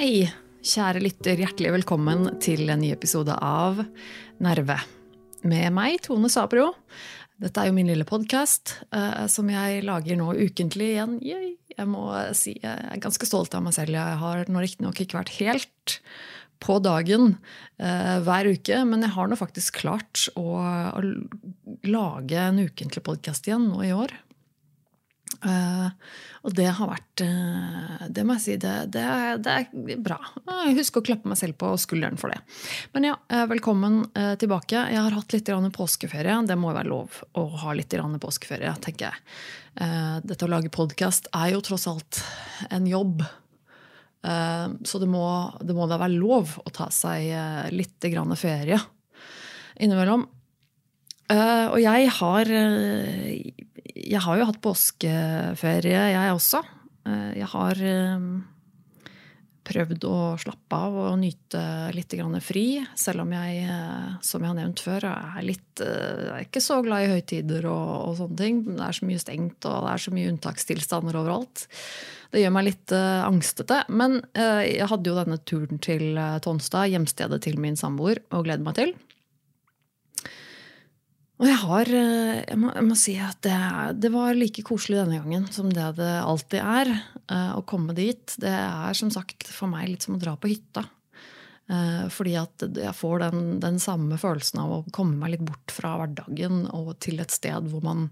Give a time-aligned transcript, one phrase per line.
[0.00, 0.24] Hei,
[0.66, 1.36] kjære lytter.
[1.38, 3.84] Hjertelig velkommen til en ny episode av
[4.42, 4.78] Nerve.
[5.46, 6.72] Med meg, Tone Sabro.
[7.40, 11.16] Dette er jo min lille podkast uh, som jeg lager nå ukentlig igjen.
[11.24, 11.54] Yay.
[11.72, 12.04] Jeg må
[12.36, 13.96] si jeg er ganske stolt av meg selv.
[13.96, 15.94] Jeg har nå riktignok ikke vært helt
[16.60, 17.38] på dagen
[17.80, 20.60] uh, hver uke, men jeg har nå faktisk klart å,
[20.92, 21.00] å
[21.88, 24.12] lage en ukentlig podkast igjen nå i år.
[25.40, 25.88] Uh,
[26.44, 29.04] og det har vært uh, Det må jeg si, det, det,
[29.40, 30.18] det, er bra.
[30.44, 32.40] Husk husker å klappe meg selv på skulderen for det.
[32.94, 33.16] Men ja,
[33.48, 34.02] velkommen
[34.40, 34.84] tilbake.
[34.92, 36.36] Jeg har hatt litt påskeferie.
[36.48, 39.24] Det må jo være lov å ha litt påskeferie, tenker jeg.
[40.26, 42.22] Dette å lage podkast er jo tross alt
[42.70, 43.22] en jobb.
[44.20, 45.24] Så det må,
[45.64, 47.30] det må da være lov å ta seg
[47.76, 48.10] litt
[48.40, 48.80] ferie
[49.80, 50.26] innimellom.
[51.30, 52.48] Og jeg har
[54.10, 56.62] jeg har jo hatt påskeferie, jeg også.
[57.06, 57.80] Uh, jeg har
[58.16, 58.30] um,
[59.66, 61.62] prøvd å slappe av og nyte
[61.94, 62.14] litt
[62.44, 62.64] fri.
[62.98, 67.06] Selv om jeg, uh, som jeg har nevnt før, er, litt, er ikke så glad
[67.06, 68.62] i høytider og, og, sånne ting.
[68.68, 71.66] Det er så mye stengt, og det er så mye unntakstilstander overalt.
[72.30, 73.84] Det gjør meg litt uh, angstete.
[73.90, 78.66] Men uh, jeg hadde jo denne turen til Tonstad, hjemstedet til min samboer, og gleder
[78.66, 78.98] meg til.
[81.40, 83.56] Og jeg har eh, Jeg må, jeg må si at det,
[84.02, 86.92] det, var like koselig denne gangen som det det alltid er.
[87.32, 88.36] Eh, å komme dit.
[88.40, 90.84] Det er som sagt for meg litt som å dra på hytta.
[91.70, 95.72] Eh, fordi at jeg får den, den samme følelsen av å komme meg litt bort
[95.72, 98.10] fra hverdagen og til et sted hvor man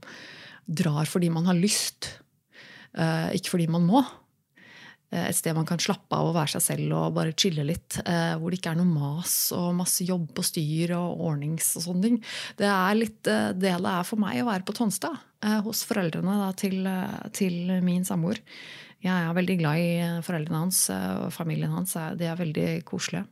[0.68, 2.10] drar fordi man har lyst,
[2.92, 4.02] ikke fordi man må.
[5.10, 8.00] Eh, et sted man kan slappe av og være seg selv og bare chille litt.
[8.04, 11.86] Eh, hvor det ikke er noe mas og masse jobb og styr og ordnings og
[11.86, 12.20] sånne ting.
[12.60, 15.24] Det er litt eh, det det er for meg å være på Tonstad.
[15.62, 16.80] Hos foreldrene da, til,
[17.30, 18.40] til, min samboer.
[18.98, 21.92] Jeg er veldig glad i foreldrene hans og familien hans.
[22.18, 23.22] De er veldig koselige.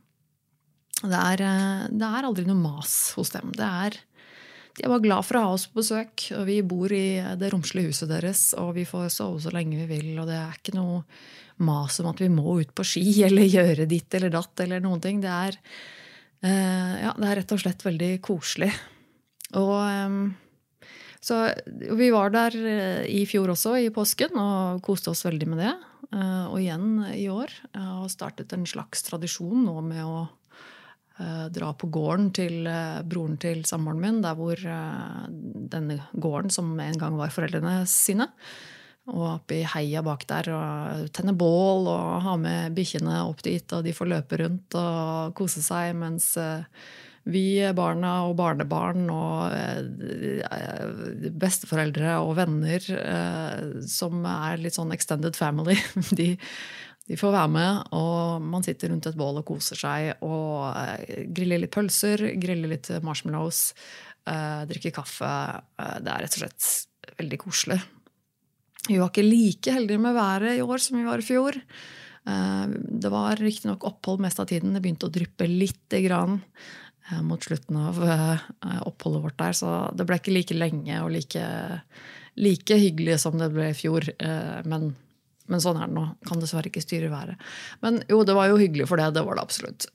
[1.01, 1.43] Det er,
[1.91, 3.51] det er aldri noe mas hos dem.
[3.59, 3.99] Det er
[4.77, 6.29] de er bare glad for å ha oss på besøk.
[6.37, 9.89] og Vi bor i det romslige huset deres, og vi får sove så lenge vi
[9.97, 10.11] vil.
[10.21, 11.03] og Det er ikke noe
[11.57, 14.65] mas om at vi må ut på ski eller gjøre ditt eller datt.
[14.65, 15.21] eller noen ting.
[15.25, 15.61] Det er,
[16.45, 18.73] uh, ja, det er rett og slett veldig koselig.
[19.57, 20.25] Og um,
[21.27, 21.41] så
[21.99, 25.73] vi var der eh, i fjor også, i påsken, og koste oss veldig med det.
[26.13, 27.51] Uh, og igjen i år.
[27.99, 30.27] Og startet en slags tradisjon nå med å
[31.49, 32.67] dra på gården til
[33.09, 34.61] broren til samboeren min, der hvor
[35.73, 38.27] denne gården som en gang var foreldrene sine.
[39.07, 43.67] Og oppi heia bak der og tenne bål og ha med bikkjene opp dit.
[43.77, 46.65] Og de får løpe rundt og kose seg mens eh,
[47.31, 55.39] vi, barna og barnebarn og eh, besteforeldre og venner eh, som er litt sånn extended
[55.39, 55.79] family,
[56.19, 56.33] de,
[57.07, 60.71] de får være med, og man sitter rundt et bål og koser seg og
[61.35, 63.69] griller litt pølser, griller litt marshmallows,
[64.67, 65.35] drikker kaffe.
[66.03, 66.71] Det er rett og slett
[67.21, 67.79] veldig koselig.
[68.87, 71.59] Vi var ikke like heldige med været i år som vi var i fjor.
[72.27, 72.67] Eh,
[73.03, 74.75] det var riktignok opphold mest av tiden.
[74.75, 76.41] Det begynte å dryppe lite grann
[77.11, 78.45] eh, mot slutten av eh,
[78.87, 81.47] oppholdet vårt der, så det ble ikke like lenge og like,
[82.39, 84.09] like hyggelig som det ble i fjor.
[84.67, 84.93] Men,
[85.47, 86.07] men, sånn er det nå.
[86.29, 87.49] Kan dessverre ikke styre været.
[87.85, 89.13] Men jo, det var jo hyggelig for det.
[89.17, 89.91] Det var det absolutt.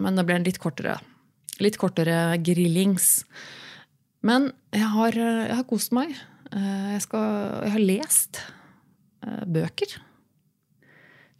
[0.00, 0.96] Men det ble en litt kortere,
[1.60, 3.12] litt kortere grillings.
[4.26, 6.16] Men jeg har, jeg har kost meg.
[6.50, 7.26] Eh, jeg, skal,
[7.66, 8.40] jeg har lest
[9.26, 9.98] eh, bøker.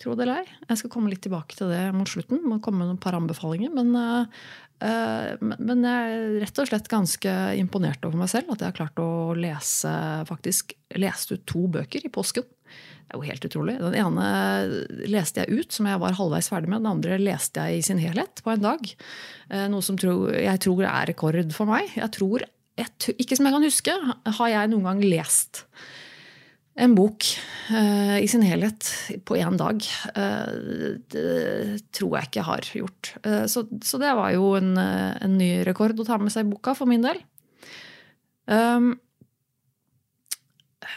[0.00, 0.59] Tro det eller ei.
[0.71, 2.44] Jeg skal komme litt tilbake til det mot slutten.
[2.47, 3.72] Må komme med et par anbefalinger.
[3.75, 8.54] Men, eh, men jeg er rett og slett ganske imponert over meg selv.
[8.54, 9.93] At jeg har klart å lese
[10.31, 12.47] faktisk leste ut to bøker i påsken.
[13.10, 13.75] Det er jo helt utrolig.
[13.82, 14.25] Den ene
[15.11, 16.84] leste jeg ut, som jeg var halvveis ferdig med.
[16.84, 18.93] Den andre leste jeg i sin helhet på en dag.
[19.73, 21.90] Noe som jeg tror er rekord for meg.
[21.99, 22.46] Jeg tror
[22.81, 23.97] jeg, ikke som jeg kan huske,
[24.41, 25.65] har jeg noen gang lest
[26.81, 27.27] en bok
[27.73, 28.88] uh, i sin helhet
[29.29, 29.85] på én dag.
[30.15, 33.12] Uh, det tror jeg ikke jeg har gjort.
[33.27, 36.53] Uh, så, så, det var jo en, en, ny rekord å ta med seg i
[36.53, 37.21] boka for min del.
[38.50, 38.94] Um,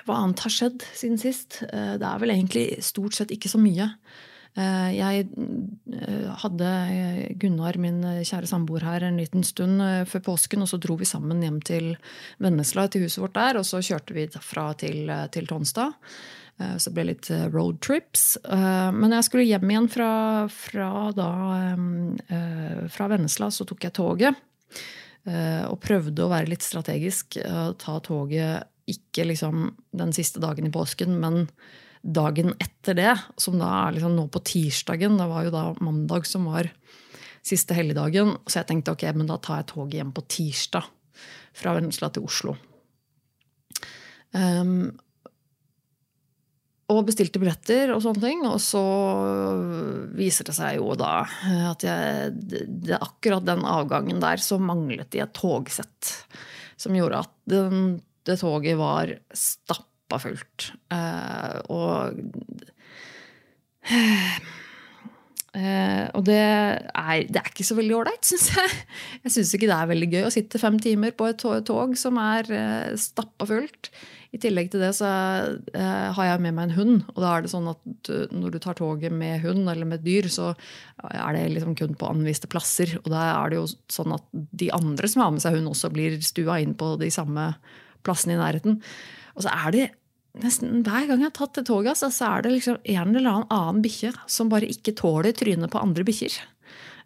[0.08, 1.62] hva annet har skjedd siden sist?
[1.70, 3.92] det er vel egentlig stort sett ikke så mye.
[4.54, 6.70] Eh, jeg eh, hadde
[7.42, 10.64] Gunnar, min kjære samboer, her en liten stund eh, før påsken.
[10.66, 11.94] Og så dro vi sammen hjem til
[12.44, 13.60] Vennesla, til huset vårt der.
[13.60, 15.98] Og så kjørte vi derfra til, til Tonstad.
[16.62, 18.28] Eh, så det ble litt roadtrips.
[18.46, 20.12] Men jeg skulle hjem igjen fra,
[20.54, 21.32] fra, da,
[22.94, 24.44] fra Vennesla, så tok jeg toget.
[25.24, 27.38] Og prøvde å være litt strategisk.
[27.80, 31.46] Ta toget ikke liksom den siste dagen i påsken, men
[32.04, 35.16] dagen etter det, som da er liksom nå på tirsdagen.
[35.20, 36.68] Det var jo da mandag som var
[37.44, 38.36] siste helligdagen.
[38.48, 40.92] Så jeg tenkte ok, men da tar jeg toget hjem på tirsdag
[41.56, 42.58] fra Vennesla til Oslo.
[44.34, 44.92] Um,
[46.92, 48.44] og bestilte billetter og sånne ting.
[48.50, 48.84] Og så
[50.18, 51.24] viser det seg jo da
[51.72, 56.16] at jeg, det, akkurat den avgangen der så manglet de et togsett.
[56.80, 59.16] Som gjorde at den, det toget var
[60.13, 60.74] stappa fullt.
[60.92, 62.19] Uh, og
[65.54, 68.69] Uh, og det er, det er, ikke så veldig ålreit, syns jeg.
[69.25, 72.18] Jeg syns ikke det er veldig gøy å sitte fem timer på et tog, som
[72.21, 73.92] er uh, stappa fullt.
[74.33, 76.95] I tillegg til det så har jeg med meg en hund.
[77.12, 80.25] Og da er det sånn at når du tar toget med hund eller med dyr,
[80.25, 80.56] så
[81.06, 82.95] er det liksom kun på anviste plasser.
[83.04, 85.94] Og da er det jo sånn at de andre som har med seg hund, også
[85.94, 87.51] blir stua inn på de samme
[88.01, 88.81] plassene i nærheten.
[89.38, 89.86] Og så er det
[90.42, 93.52] nesten hver gang jeg har tatt det toget, så er det liksom en eller annen
[93.54, 96.40] annen bikkje som bare ikke tåler trynet på andre bikkjer.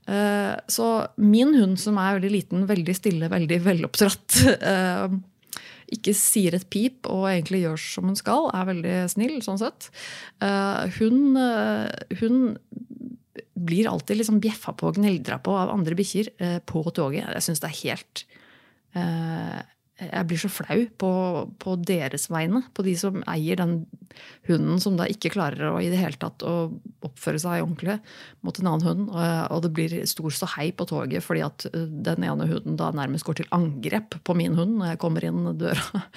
[0.07, 4.37] Eh, så min hund, som er veldig liten, veldig stille, veldig veloppdratt,
[4.71, 5.17] eh,
[5.97, 9.89] ikke sier et pip og egentlig gjør som hun skal, er veldig snill sånn sett.
[10.43, 11.35] Eh, hun,
[12.21, 12.39] hun
[13.57, 16.31] blir alltid liksom bjeffa på og gneldra på av andre bikkjer
[16.69, 17.27] på toget.
[17.35, 18.25] Jeg syns det er helt
[19.97, 21.11] jeg blir så flau på,
[21.57, 22.61] på, deres vegne.
[22.77, 23.79] På de som eier den
[24.45, 26.69] hunden som da ikke klarer å i det hele tatt å
[27.05, 27.97] oppføre seg ordentlig
[28.45, 29.09] mot en annen hund.
[29.53, 33.25] Og det blir stor ståhei på toget fordi at eh, den ene hunden da nærmest
[33.27, 36.03] går til angrep på min hund når jeg kommer inn døra.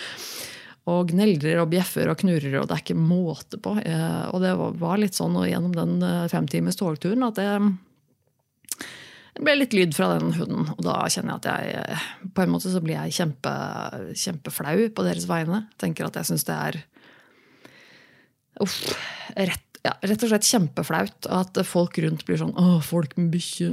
[0.90, 3.74] Og gneldrer og bjeffer og knurrer, og det er ikke måte på.
[3.84, 7.68] Eh, og det var litt sånn gjennom den eh, femtimes togturen at jeg
[9.40, 10.66] det ble litt lyd fra den hunden.
[10.74, 13.52] Og da kjenner jeg at jeg på en måte så blir jeg kjempe,
[14.12, 15.62] kjempeflau på deres vegne.
[15.80, 16.76] Tenker at jeg syns det er
[18.60, 18.76] uff,
[19.32, 23.72] rett, ja, rett, og slett kjempeflaut at folk rundt blir sånn 'Å, folk med bikkje'.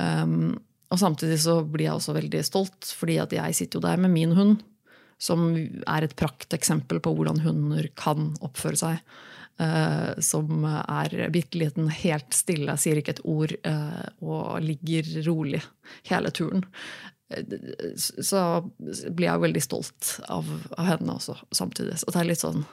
[0.00, 0.56] Um,
[0.88, 4.16] og samtidig så blir jeg også veldig stolt, fordi at jeg sitter jo der med
[4.16, 4.64] min hund.
[5.20, 5.52] Som
[5.84, 9.04] er et prakteksempel på hvordan hunder kan oppføre seg.
[9.60, 15.60] Uh, som er bitte liten, helt stille, sier ikke et ord uh, og ligger rolig
[16.08, 16.64] hele turen.
[17.28, 17.58] Uh,
[17.98, 18.44] så
[18.78, 20.48] blir jeg veldig stolt av,
[20.78, 21.98] av, henne også, samtidig.
[22.00, 22.64] Så det er litt sånn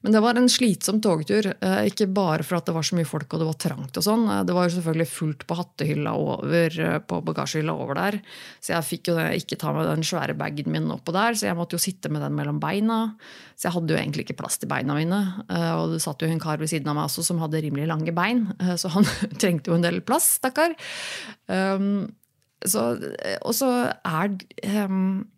[0.00, 1.50] men det var en slitsom togtur.
[1.60, 3.98] Eh, ikke bare for at det var så mye folk og det var trangt.
[4.00, 4.24] og sånn.
[4.32, 8.20] Eh, det var jo selvfølgelig fullt på hattehylla over, eh, på bagasjehylla over der.
[8.64, 11.56] Så jeg fikk jo ikke ta med den svære bagen min oppå der, så jeg
[11.58, 13.14] måtte jo sitte med den mellom beina.
[13.56, 15.44] Så jeg hadde jo egentlig ikke plass til beina mine.
[15.76, 18.14] Og det satt jo en kar ved siden av meg også som hadde rimelig lange
[18.16, 18.46] bein,
[18.80, 19.04] så han
[19.40, 20.72] trengte jo en del plass, stakkar.
[21.46, 22.08] Um,
[22.64, 23.70] og så
[24.04, 24.32] er
[24.88, 25.28] um,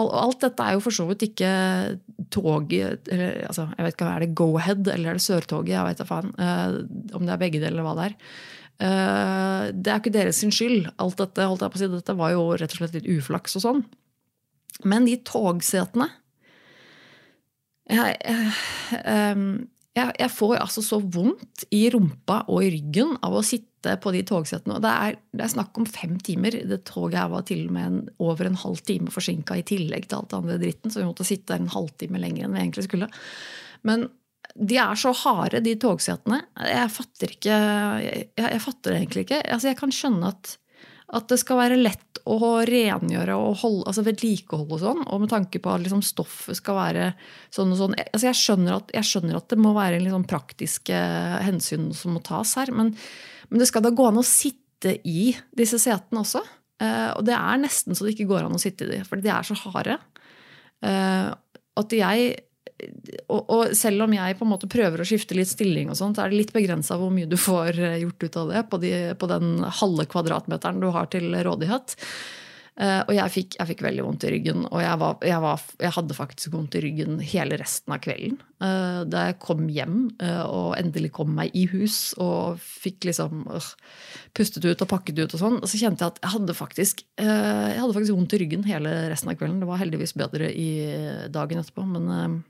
[0.00, 1.48] Alt dette er jo for så vidt ikke
[2.32, 5.74] toget eller, altså, jeg vet ikke, Er det Go-Ahead eller er det Sørtoget?
[5.74, 6.32] Jeg vet da faen.
[6.38, 8.16] Uh, om det er begge deler, eller hva det er.
[8.82, 10.88] Uh, det er ikke deres skyld.
[10.96, 13.58] Alt dette, holdt jeg på å si, dette var jo rett og slett litt uflaks
[13.60, 13.84] og sånn.
[14.88, 16.08] Men de togsetene
[17.92, 18.52] jeg, jeg,
[19.92, 24.12] jeg, jeg, får altså så vondt i rumpa og i ryggen av å sitte på
[24.14, 24.78] de togsettene.
[24.80, 26.56] Det er, det er snakk om fem timer.
[26.70, 30.08] Det toget her var til og med en, over en halv time forsinka i tillegg
[30.08, 32.64] til alt det andre dritten, så vi måtte sitte der en halvtime lenger enn vi
[32.64, 33.10] egentlig skulle.
[33.88, 34.08] Men
[34.52, 36.40] de er så harde, de togsetene.
[36.68, 37.58] Jeg fatter ikke
[38.02, 39.44] Jeg, jeg fatter det egentlig ikke.
[39.44, 40.56] Altså, jeg kan skjønne at
[41.12, 45.02] at det skal være lett å rengjøre og holde, altså vedlikeholde og sånn.
[45.12, 47.10] Og med tanke på at liksom stoffet skal være
[47.52, 47.96] sånn og sånn.
[48.04, 51.02] Altså jeg, skjønner at, jeg, skjønner at, det må være liksom praktiske
[51.44, 52.72] hensyn som må tas her.
[52.74, 52.94] Men,
[53.50, 56.44] men, det skal da gå an å sitte i disse setene også.
[56.82, 59.26] Uh, og det er nesten så det ikke går an å sitte i de, fordi
[59.26, 59.98] de er så harde.
[60.82, 61.28] Uh,
[61.78, 62.32] at jeg
[63.28, 66.18] og, og, selv om jeg på en måte prøver å skifte litt stilling, og sånt,
[66.18, 68.82] så er det litt begrensa hvor mye du får eh, gjort ut av det på,
[68.82, 71.96] de, på den halve kvadratmeteren du har til rådighet.
[72.72, 75.64] Uh, og jeg fikk, jeg fikk, veldig vondt i ryggen, og jeg, var, jeg, var,
[75.76, 78.38] jeg, hadde faktisk vondt i ryggen hele resten av kvelden.
[78.64, 83.44] Uh, da jeg kom hjem uh, og endelig kom meg i hus og fikk liksom
[84.32, 87.76] pustet ut og pakket ut, og sånn, så kjente jeg at jeg hadde, faktisk, jeg
[87.76, 89.60] hadde faktisk vondt i ryggen hele resten av kvelden.
[89.60, 90.70] Det var heldigvis bedre i
[91.34, 92.40] dagen etterpå, men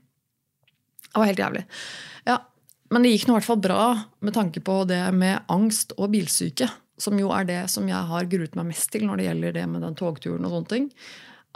[1.13, 1.63] det var helt jævlig.
[2.27, 2.39] Ja,
[2.93, 3.83] Men det gikk nå i hvert fall bra
[4.21, 6.67] med tanke på det med angst og bilsyke.
[7.01, 9.63] Som jo er det som jeg har gruet meg mest til når det gjelder det
[9.71, 10.85] med den togturen og sånne ting.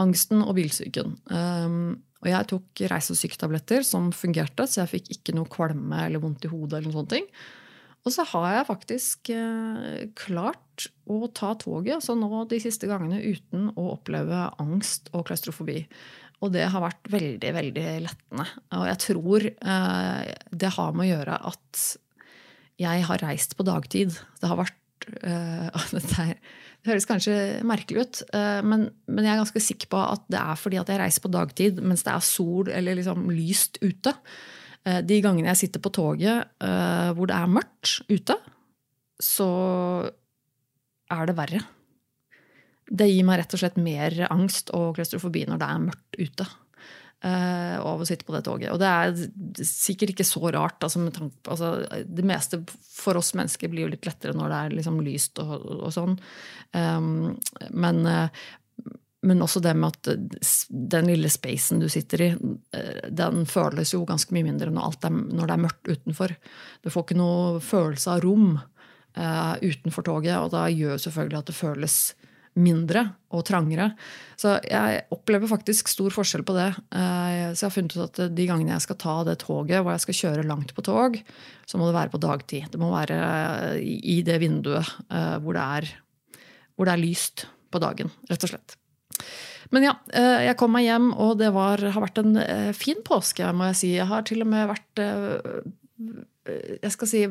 [0.02, 1.14] Angsten og bilsyken.
[1.30, 6.48] Um, Og jeg tok reisesyketabletter som fungerte, så jeg fikk ikke noe kvalme eller vondt
[6.48, 6.80] i hodet.
[6.80, 7.28] eller noen sånne ting.
[8.08, 13.20] Og så har jeg faktisk eh, klart å ta toget altså nå de siste gangene
[13.20, 15.82] uten å oppleve angst og klaustrofobi.
[16.46, 18.46] Og det har vært veldig, veldig lettende.
[18.78, 21.86] Og jeg tror eh, det har med å gjøre at
[22.78, 24.14] jeg har reist på dagtid.
[24.38, 29.42] Det har vært eh, det, det, høres kanskje merkelig ut, eh, men, men, jeg er
[29.42, 32.28] ganske sikker på at det er fordi at jeg reiser på dagtid mens det er
[32.30, 34.14] sol eller liksom lyst ute.
[34.86, 38.38] Eh, de gangene jeg sitter på toget eh, hvor det er mørkt ute,
[39.18, 39.50] så
[41.10, 41.64] er det verre.
[42.88, 46.48] Det gir meg rett og slett mer angst og klaustrofobi når det er mørkt ute.
[47.26, 48.70] Uh, av å sitte på det toget.
[48.70, 50.84] Og det er sikkert ikke så rart.
[50.86, 51.02] Altså,
[51.50, 51.72] altså,
[52.06, 55.56] det meste for oss mennesker blir jo litt lettere når det er liksom lyst og,
[55.80, 56.14] og sånn.
[56.78, 57.34] Um,
[57.74, 58.94] men, uh,
[59.26, 60.12] men også det med at
[60.70, 65.18] den lille spacen du sitter i, uh, den føles jo ganske mye mindre når, er,
[65.18, 66.38] når, det er mørkt utenfor.
[66.86, 68.60] Du får ikke noe følelse av rom
[69.18, 71.94] utenfor toget, og da gjør selvfølgelig at det føles
[72.58, 73.04] mindre
[73.36, 73.92] og trangere.
[74.40, 76.70] Så jeg opplever faktisk stor forskjell på det.
[76.96, 79.94] Eh, så jeg har funnet ut at de gangene jeg skal ta det toget hvor
[79.94, 81.20] jeg skal kjøre langt på tog,
[81.68, 82.70] så må det være på dagtid.
[82.74, 83.20] Det må være
[83.82, 85.92] i det vinduet eh, hvor det er,
[86.76, 88.78] hvor det er lyst på dagen, rett og slett.
[89.76, 92.40] Men ja, eh, jeg kom meg hjem, og det var, har vært en
[92.78, 93.94] fin påske, må jeg si.
[93.98, 95.04] Jeg har til og med vært
[96.78, 97.24] jeg skal si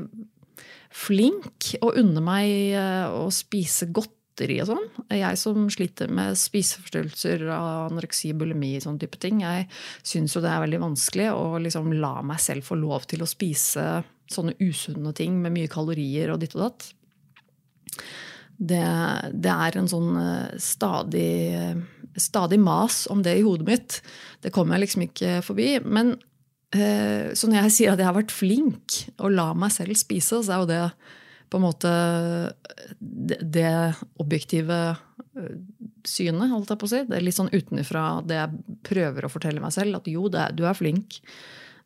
[0.97, 2.75] flink og unne meg
[3.15, 4.89] å spise godt godteri og sånn.
[5.17, 9.67] Jeg som sliter med spiseforstyrrelser, anoreksi, bulimi, og sånn type ting, jeg
[10.05, 13.29] syns jo det er veldig vanskelig å liksom la meg selv få lov til å
[13.29, 16.89] spise sånne usunne ting med mye kalorier og ditt og datt.
[18.57, 18.85] Det,
[19.33, 21.77] det er en sånn eh, stadig,
[22.17, 24.01] stadig mas om det i hodet mitt.
[24.43, 25.69] Det kommer jeg liksom ikke forbi.
[25.85, 26.17] Men
[26.75, 30.41] eh, så når jeg sier at jeg har vært flink å la meg selv spise,
[30.41, 30.83] så er jo det
[31.51, 31.91] på en måte
[32.99, 33.73] det, det
[34.23, 35.53] objektive eh,
[36.07, 37.05] synet, holdt jeg på å si.
[37.09, 40.01] Det er litt sånn utenfra det jeg prøver å fortelle meg selv.
[40.01, 41.21] At jo, er, du er flink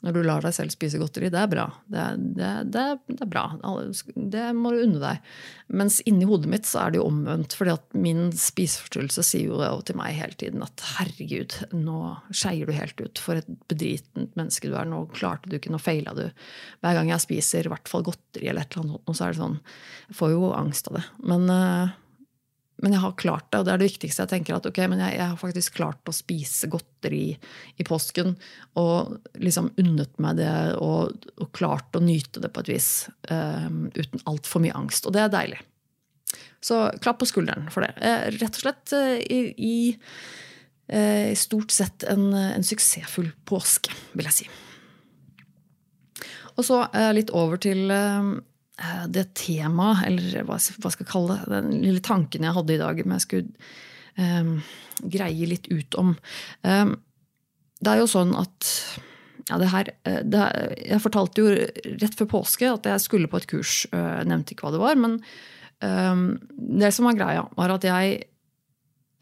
[0.04, 1.28] når du lar deg selv spise godteri.
[1.32, 1.66] Det er bra.
[1.92, 2.04] Det,
[2.38, 3.44] det, det, det, er bra.
[4.16, 5.30] Det må du unne deg.
[5.76, 7.56] Mens inni hodet mitt så er det jo omvendt.
[7.58, 12.74] fordi at min spiseforstyrrelse sier jo til meg hele tiden at herregud, nå skeier du
[12.76, 13.20] helt ut.
[13.20, 14.88] For et bedritent menneske du er.
[14.88, 16.26] Nå klarte du ikke, nå feila du.
[16.80, 19.42] Hver gang jeg spiser i hvert fall godteri eller et eller annet, så er det
[19.42, 19.58] sånn
[20.08, 21.04] Jeg får jo angst av det.
[21.28, 21.96] Men uh,
[22.80, 24.24] men jeg har klart det, og det er det viktigste.
[24.24, 27.24] Jeg tenker at ok, men jeg, jeg har faktisk klart å spise godteri
[27.76, 28.32] i påsken.
[28.80, 32.90] Og liksom unnet meg det og, og klart å nyte det på et vis.
[33.28, 35.04] Um, uten altfor mye angst.
[35.04, 35.60] Og det er deilig.
[36.64, 37.92] Så klapp på skulderen for det.
[38.00, 44.28] Eh, rett og slett uh, i, i uh, stort sett en, en, suksessfull påske, vil
[44.30, 44.50] jeg si.
[46.56, 48.36] Og så uh, litt over til Eh,
[49.12, 53.02] det temaet, eller hva jeg skal kalle det, den lille tanken jeg hadde i dag,
[53.04, 53.68] om jeg skulle
[54.16, 54.54] um,
[55.12, 56.14] greie litt ut om.
[56.64, 56.94] Um,
[57.80, 58.70] det er jo sånn at
[59.48, 59.88] ja, det her,
[60.30, 60.42] det,
[60.78, 61.54] Jeg fortalte jo
[61.98, 63.80] rett før påske at jeg skulle på et kurs.
[63.90, 65.00] Jeg nevnte ikke hva det var.
[65.00, 65.16] Men
[65.82, 66.26] um,
[66.80, 68.20] det som var greia, var at jeg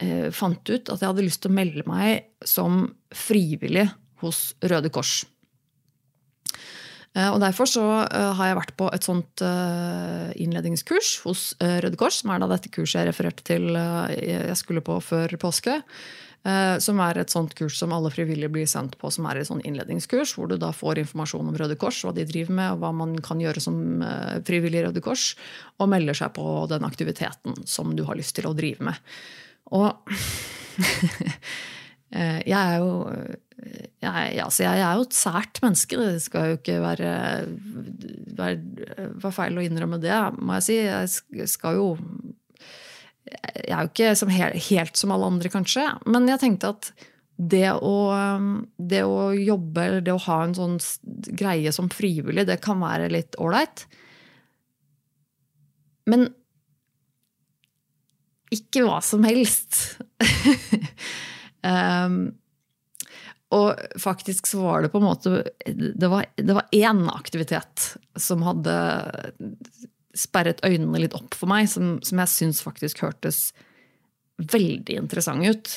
[0.02, 2.82] uh, fant ut at jeg hadde lyst til å melde meg som
[3.14, 3.86] frivillig
[4.20, 5.22] hos Røde Kors.
[7.16, 11.98] Eh, og Derfor så eh, har jeg vært på et sånt eh, innledningskurs hos Røde
[12.00, 15.80] Kors, som er da dette kurset jeg refererte til jeg skulle på før påske.
[16.80, 19.66] Som er et sånt kurs som alle frivillige blir sendt på, som er et sånt
[19.68, 22.92] innledningskurs, hvor du da får informasjon om Røde Kors, hva de driver med, og hva
[22.94, 23.76] man kan gjøre som
[24.46, 25.32] frivillig Røde Kors,
[25.82, 29.18] og melder seg på den aktiviteten som du har lyst til å drive med.
[29.76, 29.98] Og
[32.12, 32.90] jeg er jo
[33.98, 35.98] jeg, altså jeg, er jo et sært menneske.
[35.98, 37.12] Det skal jo ikke være,
[38.38, 38.58] være,
[39.18, 40.78] være, feil å innrømme det, må jeg si.
[40.86, 41.88] Jeg skal jo
[43.28, 45.84] Jeg er jo ikke som helt, helt som alle andre, kanskje.
[46.06, 46.92] Men jeg tenkte at
[47.38, 47.96] det å,
[48.78, 50.78] det å jobbe eller det å ha en sånn
[51.38, 53.84] greie som frivillig, det kan være litt ålreit.
[56.08, 56.30] Men
[58.54, 59.98] ikke hva som helst.
[61.62, 62.18] um,
[63.54, 68.74] Og faktisk så var det på en måte Det var, det én aktivitet som hadde
[70.18, 73.52] sperret øynene litt opp for meg, som, som jeg syns faktisk hørtes
[74.38, 75.70] veldig interessant ut.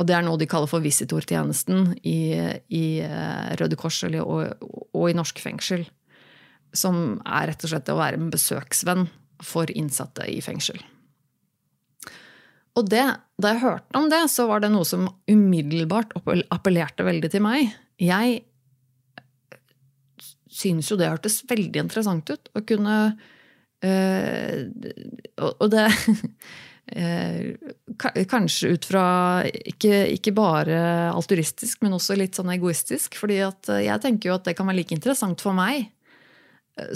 [0.00, 2.32] Og det er noe de kaller for visitortjenesten i,
[2.72, 5.84] i eh, Røde Kors og, og, i norsk fengsel.
[6.72, 9.08] Som er rett og slett å være en besøksvenn
[9.44, 10.80] for innsatte i fengsel.
[12.80, 13.04] Og det,
[13.40, 16.14] da jeg hørte om det, så var det noe som umiddelbart
[16.48, 17.74] appellerte veldig til meg.
[18.00, 18.40] Jeg
[20.50, 22.50] syns jo det hørtes veldig interessant ut.
[22.56, 22.96] Å kunne
[23.84, 24.56] øh,
[25.60, 25.86] Og det
[27.00, 29.06] øh, Kanskje ut fra
[29.44, 30.80] ikke, ikke, bare
[31.12, 33.20] alturistisk, men også litt sånn egoistisk.
[33.20, 35.90] fordi jeg tenker jo at det kan være like interessant for meg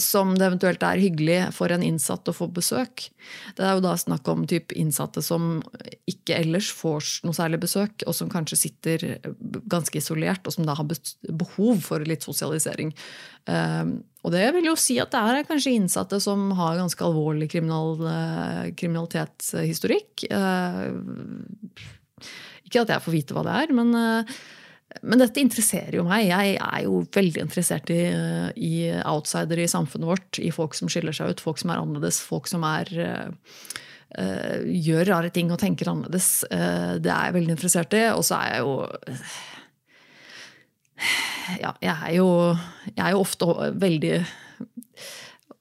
[0.01, 3.09] som det eventuelt er hyggelig for en innsatt å få besøk.
[3.57, 5.59] Det er jo da snakk om typ innsatte som
[6.11, 9.07] ikke ellers får noe særlig besøk, og som kanskje sitter
[9.71, 12.95] ganske isolert, og som da har behov for litt sosialisering.
[13.51, 17.51] Ehm, og det vil jo si at det er kanskje innsatte som har ganske alvorlig
[17.53, 20.27] kriminal, eh, kriminalitetshistorikk.
[20.31, 21.47] Ehm,
[22.65, 24.37] ikke at jeg får vite hva det er, men eh,
[25.03, 26.29] men dette interesserer jo meg.
[26.29, 28.03] Jeg er jo veldig interessert i,
[28.55, 30.39] i outsidere i samfunnet vårt.
[30.39, 35.11] I folk som skiller seg ut, folk som er annerledes, folk som er uh, gjør
[35.11, 36.45] rare ting og tenker annerledes.
[36.53, 38.05] Uh, det er jeg veldig interessert i.
[38.15, 38.79] Og så er jeg jo
[41.61, 42.29] Ja, jeg er jo,
[42.95, 43.51] jeg er jo ofte
[43.83, 44.17] veldig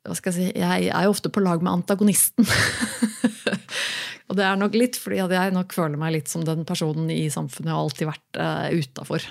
[0.04, 2.44] hva skal jeg si, jeg er jo ofte på lag med antagonisten.
[4.34, 7.28] Og det er nok litt fordi jeg nok føler meg litt som den personen i
[7.30, 9.28] samfunnet jeg har alltid vært uh, utafor.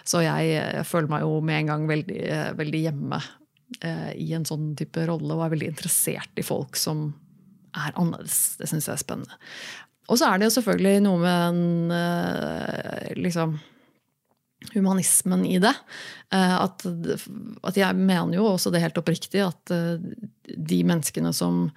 [0.00, 4.30] Så jeg, jeg, føler meg jo med en gang veldig, uh, veldig hjemme uh, i
[4.32, 7.10] en sånn type rolle, og er veldig interessert i folk som
[7.76, 8.56] er annerledes.
[8.56, 9.36] Det syns jeg er spennende.
[10.08, 13.58] Og så er det jo selvfølgelig noe med en uh, liksom
[14.74, 15.74] humanismen i det.
[16.34, 16.82] Eh, at,
[17.62, 20.02] at, jeg mener jo også det helt oppriktig at eh,
[20.56, 21.68] de menneskene som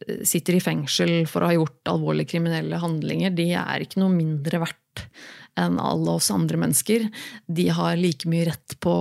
[0.00, 4.14] eh, sitter i fengsel for å ha gjort alvorlige kriminelle handlinger, de er ikke noe
[4.14, 5.06] mindre verdt
[5.56, 7.08] enn alle oss andre mennesker.
[7.48, 8.94] De har like mye rett på,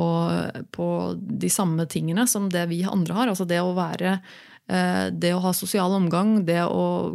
[0.73, 3.31] på de samme tingene som det vi andre har.
[3.31, 4.19] Altså det å være
[4.65, 7.11] det å ha sosial omgang, det å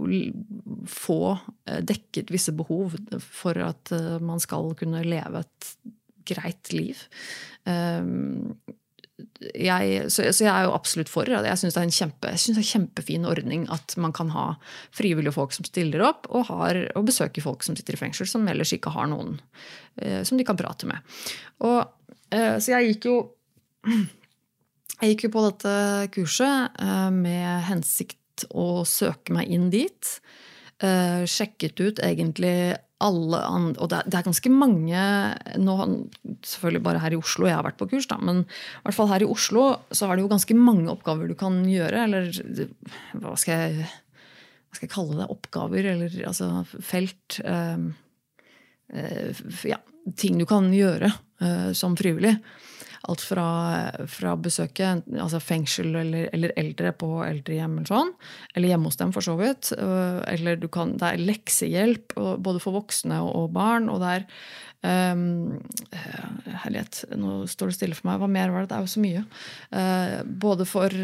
[0.86, 1.32] få
[1.82, 3.90] dekket visse behov for at
[4.22, 5.72] man skal kunne leve et
[6.28, 7.00] greit liv.
[7.68, 8.56] Um,
[9.40, 11.28] jeg, så, så, jeg er jo absolutt for.
[11.28, 11.40] det.
[11.48, 14.46] Jeg syns det, kjempe, det er en kjempefin ordning at man kan ha
[14.96, 18.48] frivillige folk som stiller opp, og, har, og besøker folk som sitter i fengsel, som
[18.50, 19.38] ellers ikke har noen
[20.02, 21.16] uh, som de kan prate med.
[21.66, 21.82] Og,
[22.34, 23.16] uh, så jeg gikk jo
[25.00, 25.74] jeg gikk jo på dette
[26.16, 30.14] kurset uh, med hensikt å søke meg inn dit.
[30.80, 35.04] sjekket ut egentlig alle andre, Og det er, ganske mange
[35.60, 35.76] nå,
[36.46, 39.10] Selvfølgelig bare her i Oslo, jeg har vært på kurs, da, men i hvert fall
[39.12, 42.04] her i Oslo så er det jo ganske mange oppgaver du kan gjøre.
[42.06, 42.30] Eller
[43.20, 45.28] hva skal jeg, hva skal jeg kalle det?
[45.32, 46.50] Oppgaver, eller altså
[46.84, 47.40] felt.
[47.44, 47.90] Uh,
[48.96, 49.80] uh, ja,
[50.16, 52.36] ting du kan gjøre uh, som frivillig.
[53.10, 53.46] Alt fra,
[54.10, 58.12] fra besøket, altså fengsel eller, eller, eldre på eldrehjem eller sånn.
[58.54, 59.72] Eller hjemme hos dem, for så vidt.
[59.74, 63.90] Eller kan, det er leksehjelp både for voksne og barn.
[63.90, 64.28] Og det er
[64.80, 65.60] Um,
[66.62, 68.20] herlighet, nå står det stille for meg.
[68.22, 68.70] Hva mer var det?
[68.70, 69.22] Det er jo så mye.
[69.68, 70.14] Uh,
[70.44, 70.94] både for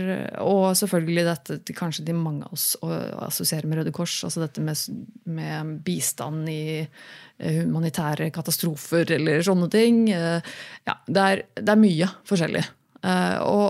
[0.47, 4.17] Og selvfølgelig dette kanskje de mange av oss assosierer med Røde Kors.
[4.25, 10.07] Altså dette med, med bistand i eh, humanitære katastrofer eller sånne ting.
[10.09, 10.41] Uh,
[10.89, 12.65] ja, det er, det er, mye forskjellig.
[13.05, 13.69] Uh, og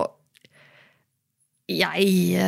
[1.67, 2.39] jeg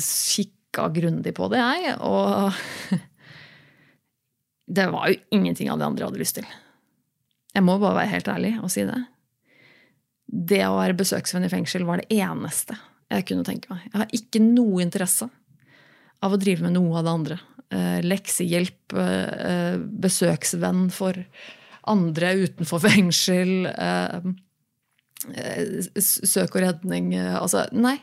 [0.00, 1.98] kikka grundig på det, jeg.
[2.00, 3.04] Og
[4.66, 6.46] det var jo ingenting av det andre jeg hadde lyst til.
[7.54, 9.00] Jeg må bare være helt ærlig og si det.
[10.24, 12.76] Det å være besøksvenn i fengsel var det eneste
[13.12, 13.84] jeg kunne tenke meg.
[13.90, 15.28] Jeg har ikke noe interesse
[16.24, 17.38] av å drive med noe av det andre.
[17.74, 21.20] Eh, leksehjelp, eh, besøksvenn for
[21.92, 23.68] andre utenfor fengsel.
[23.68, 24.18] Eh,
[25.36, 27.12] eh søk og redning.
[27.14, 27.98] Eh, altså, nei.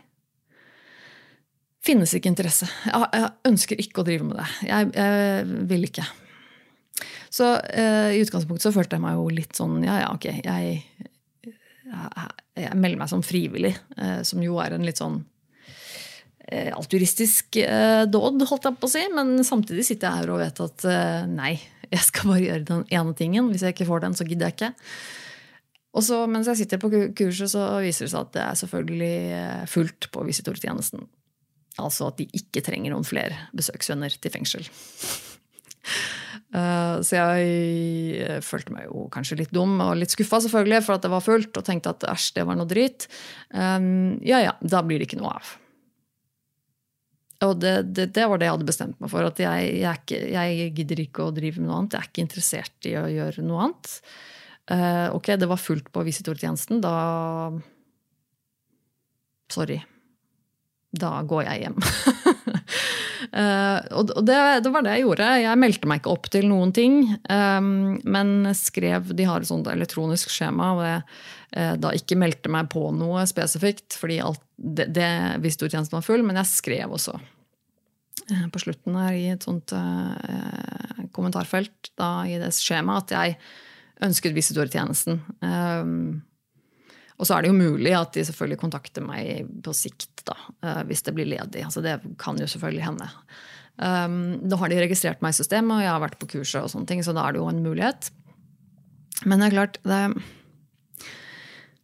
[1.81, 2.69] Finnes ikke interesse.
[2.85, 4.49] Jeg, ønsker ikke å drive med det.
[4.69, 6.05] Jeg, jeg vil ikke.
[7.31, 10.73] Så uh, i utgangspunktet så følte jeg meg jo litt sånn ja, ja, ok, jeg,
[11.07, 12.25] jeg,
[12.59, 17.61] jeg melder meg som frivillig, uh, som jo er en litt sånn uh, alturistisk
[18.11, 19.05] dåd, holdt jeg på å si.
[19.15, 20.85] Men samtidig sitter jeg her og vet at
[21.31, 21.55] nei,
[21.87, 23.49] jeg skal bare gjøre den ene tingen.
[23.53, 24.73] Hvis jeg ikke får den, så gidder jeg ikke.
[25.91, 29.15] Og så mens jeg sitter på kurset, så viser det seg at det er selvfølgelig
[29.71, 31.03] fullt på visitortjenesten.
[31.83, 34.67] Altså at de ikke trenger noen flere besøksvenner til fengsel.
[36.51, 40.97] Eh, så jeg eh, følte meg jo kanskje litt dum og litt skuffa selvfølgelig, for
[40.97, 43.07] at det var fullt, og tenkte at æsj, det var noe drit.
[43.55, 45.53] Um, ja ja, da blir det ikke noe av.
[47.41, 49.25] Og det, det, det, var det jeg hadde bestemt meg for.
[49.25, 51.95] At jeg, jeg, ikke, jeg, gidder ikke å drive med noe annet.
[51.95, 53.95] Jeg er ikke interessert i å gjøre noe annet.
[54.69, 56.83] Uh, ok, det var fullt på visitortjenesten.
[56.83, 56.93] Da
[59.51, 59.81] Sorry.
[60.95, 61.81] Da går jeg hjem.
[63.31, 65.27] Uh, og det, det, var det jeg gjorde.
[65.39, 66.97] Jeg meldte meg ikke opp til noen ting.
[67.31, 72.51] Um, men skrev De har et sånt elektronisk skjema og jeg uh, da ikke meldte
[72.51, 75.11] meg på noe spesifikt, fordi alt, det, det
[75.43, 76.25] visitortjenesten var full.
[76.27, 77.19] Men jeg skrev også
[78.51, 79.73] på slutten her i et sånt
[81.11, 83.39] kommentarfelt da, i det skjemaet at jeg
[84.05, 85.17] ønsket visitortjenesten.
[85.43, 86.21] Um,
[87.21, 90.33] og så er det jo mulig at de selvfølgelig kontakter meg på sikt da,
[90.65, 91.61] eh, hvis det blir ledig.
[91.67, 93.09] Altså det kan jo selvfølgelig hende.
[93.77, 94.15] Um,
[94.49, 96.89] da har de registrert meg i systemet, og jeg har vært på kurset, og sånne
[96.89, 98.09] ting, så da er det jo en mulighet.
[99.29, 100.01] Men det er klart, det,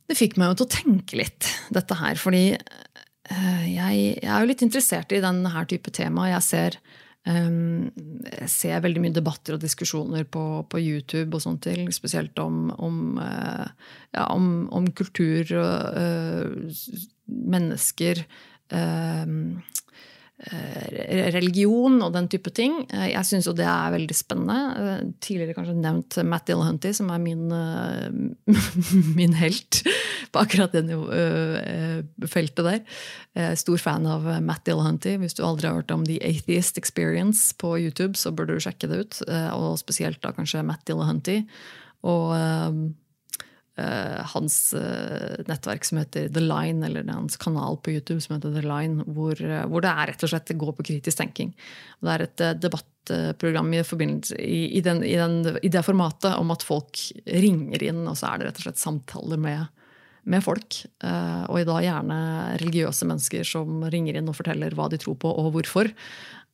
[0.10, 2.18] det fikk meg jo til å tenke litt, dette her.
[2.22, 6.32] Fordi uh, jeg, jeg, er jo litt interessert i denne type tema.
[6.34, 6.82] Jeg ser
[7.28, 7.90] Um,
[8.24, 12.70] jeg ser veldig mye debatter og diskusjoner på, på YouTube og sånt til, spesielt om,
[12.80, 13.68] om, uh,
[14.16, 16.94] ja, om, om kultur og uh,
[17.28, 18.24] mennesker.
[18.72, 19.60] Uh,
[20.38, 22.84] religion og den type ting.
[22.94, 24.58] Eh, jeg syns jo det er veldig spennende.
[24.78, 27.48] Eh, tidligere kanskje nevnt Matt Dillahunty, som er min,
[29.18, 29.82] min helt
[30.32, 30.86] på akkurat det
[32.30, 33.56] feltet der.
[33.58, 35.16] Stor fan av Matt Dillahunty.
[35.22, 38.90] Hvis du aldri har hørt om The Atheist Experience på YouTube, så bør du sjekke
[38.92, 39.20] det ut.
[39.58, 41.42] Og spesielt da kanskje Matt Dillahunty.
[42.06, 42.34] Og
[43.78, 48.64] hans uh, nettverk som heter The Line, eller hans kanal på YouTube som heter The
[48.66, 51.54] Line, hvor, uh, hvor det er rett og slett går på kritisk tenking.
[52.00, 56.66] Og det er et debattprogram i, i, den, i, den, i, det formatet om at
[56.66, 59.86] folk ringer inn, og så er det rett og slett samtaler med,
[60.28, 60.82] med folk.
[61.48, 62.20] og i dag gjerne
[62.60, 65.94] religiøse mennesker som ringer inn og forteller hva de tror på, og hvorfor.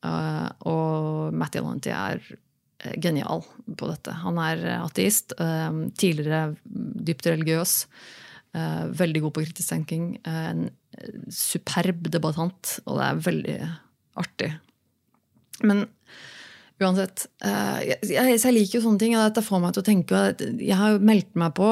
[0.04, 2.22] og Matty Yollanty er
[3.00, 3.44] genial
[3.78, 4.14] på dette.
[4.24, 5.70] Han er ateist, eh,
[6.00, 7.74] tidligere dypt religiøs.
[8.54, 10.20] Eh, veldig god på kritisk tenking.
[10.24, 10.70] Eh, en
[11.30, 13.58] superb debattant, og det er veldig
[14.22, 14.52] artig.
[15.62, 15.88] Men
[16.82, 20.22] uansett jeg, jeg, liker jo sånne ting, og dette får meg til å tenke
[20.58, 21.68] Jeg har meldt meg på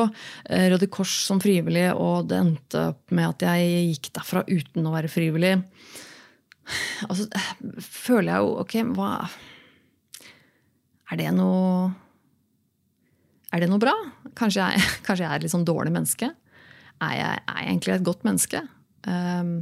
[0.47, 4.95] Røde Kors som frivillig, og det endte opp med at jeg gikk derfra uten å
[4.95, 5.57] være frivillig.
[7.11, 7.27] Altså,
[7.83, 9.11] føler jeg jo Ok, hva
[11.13, 11.93] er det noe
[13.53, 13.93] Er det noe bra?
[14.39, 16.31] Kanskje jeg, kanskje jeg er et litt sånn dårlig menneske?
[17.03, 18.63] Er jeg, er jeg egentlig et godt menneske?
[19.05, 19.55] Um,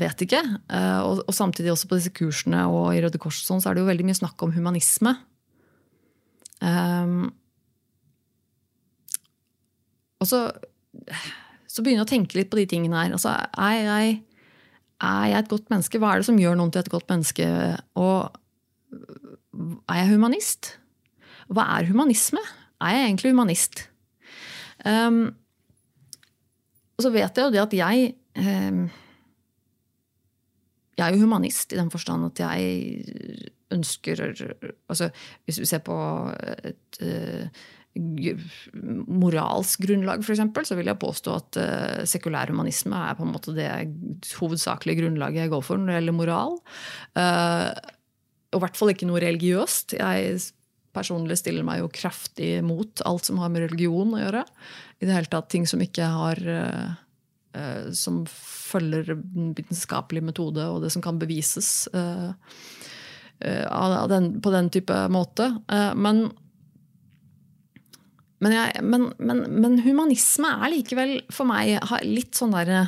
[0.00, 0.40] vet ikke.
[0.70, 3.76] Uh, og, og, samtidig også på disse kursene og i Røde Kors sånn, så er
[3.76, 5.16] det jo veldig mye snakk om humanisme.
[6.62, 7.34] Um,
[10.22, 10.40] og så,
[11.68, 13.12] så, begynner jeg å tenke litt på de tingene her.
[13.18, 14.16] Altså, er, jeg,
[15.04, 16.00] er jeg et godt menneske?
[16.00, 17.50] Hva er det som gjør noen til et godt menneske?
[18.00, 18.40] Og
[19.88, 20.76] er jeg humanist?
[21.52, 22.42] Hva er humanisme?
[22.82, 23.86] Er jeg egentlig humanist?
[24.86, 25.34] Um,
[26.96, 28.82] og så vet jeg jo det at jeg um,
[30.96, 33.40] Jeg er jo humanist i den forstand at jeg
[33.74, 34.22] ønsker
[34.88, 35.10] altså
[35.44, 35.96] Hvis vi ser på
[36.64, 37.48] et uh,
[37.96, 43.54] moralsk grunnlag, f.eks., så vil jeg påstå at uh, sekulær humanisme er på en måte
[43.56, 43.70] det
[44.36, 46.58] hovedsakelige grunnlaget jeg går for når det gjelder moral.
[47.16, 47.72] Uh,
[48.56, 49.98] og i hvert fall ikke noe religiøst.
[50.00, 50.38] Jeg
[50.96, 54.46] personlig stiller meg jo kraftig mot alt som har med religion å gjøre.
[54.96, 56.94] I det hele tatt ting som ikke har uh,
[57.96, 62.32] Som følger den vitenskapelige metode og det som kan bevises uh,
[63.44, 65.52] uh, den, på den type måte.
[65.94, 66.26] men
[68.36, 72.82] men, jeg, men, men, men, humanisme er likevel for meg litt sånn derre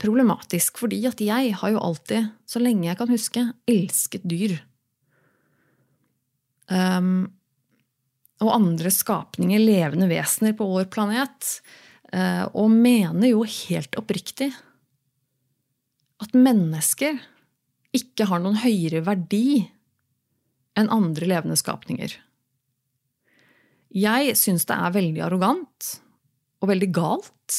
[0.00, 4.56] problematisk, fordi at jeg har jo alltid, så lenge jeg kan huske, elsket dyr.
[6.66, 7.28] Um,
[8.42, 11.56] og andre skapninger, levende vesener på vår planet.
[12.12, 14.52] Uh, og mener jo helt oppriktig
[16.22, 17.18] at mennesker
[17.96, 19.66] ikke har noen høyere verdi
[20.76, 22.12] enn andre levende skapninger.
[23.96, 25.90] Jeg syns det er veldig arrogant
[26.60, 27.58] og veldig galt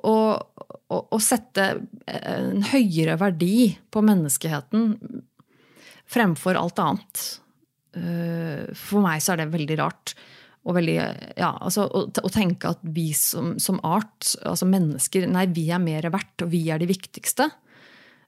[0.00, 1.66] å, sette
[2.06, 4.96] en høyere verdi på menneskeheten
[6.12, 7.22] fremfor alt annet.
[7.96, 10.14] Eh, for meg så er det veldig rart.
[10.62, 10.96] Og veldig,
[11.40, 15.82] ja, altså, å, å, tenke at vi som, som, art, altså mennesker, nei, vi er
[15.82, 17.48] mer verdt, og vi er de viktigste.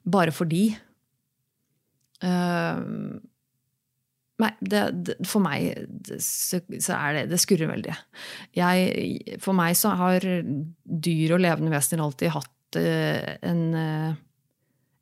[0.05, 0.67] Bare fordi.
[2.25, 3.21] Uh,
[4.43, 5.85] Nei, det, det, for meg
[6.19, 7.93] så er det Det skurrer veldig.
[8.57, 14.17] Jeg, for meg så har dyr og levende vesener alltid hatt uh, en, uh,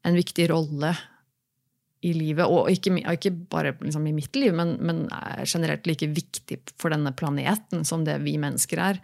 [0.04, 0.92] en, viktig rolle
[2.04, 2.44] i livet.
[2.44, 6.92] Og ikke, ikke bare liksom i mitt liv, men, men, er generelt like viktig for
[6.92, 9.00] denne planeten som det vi mennesker er.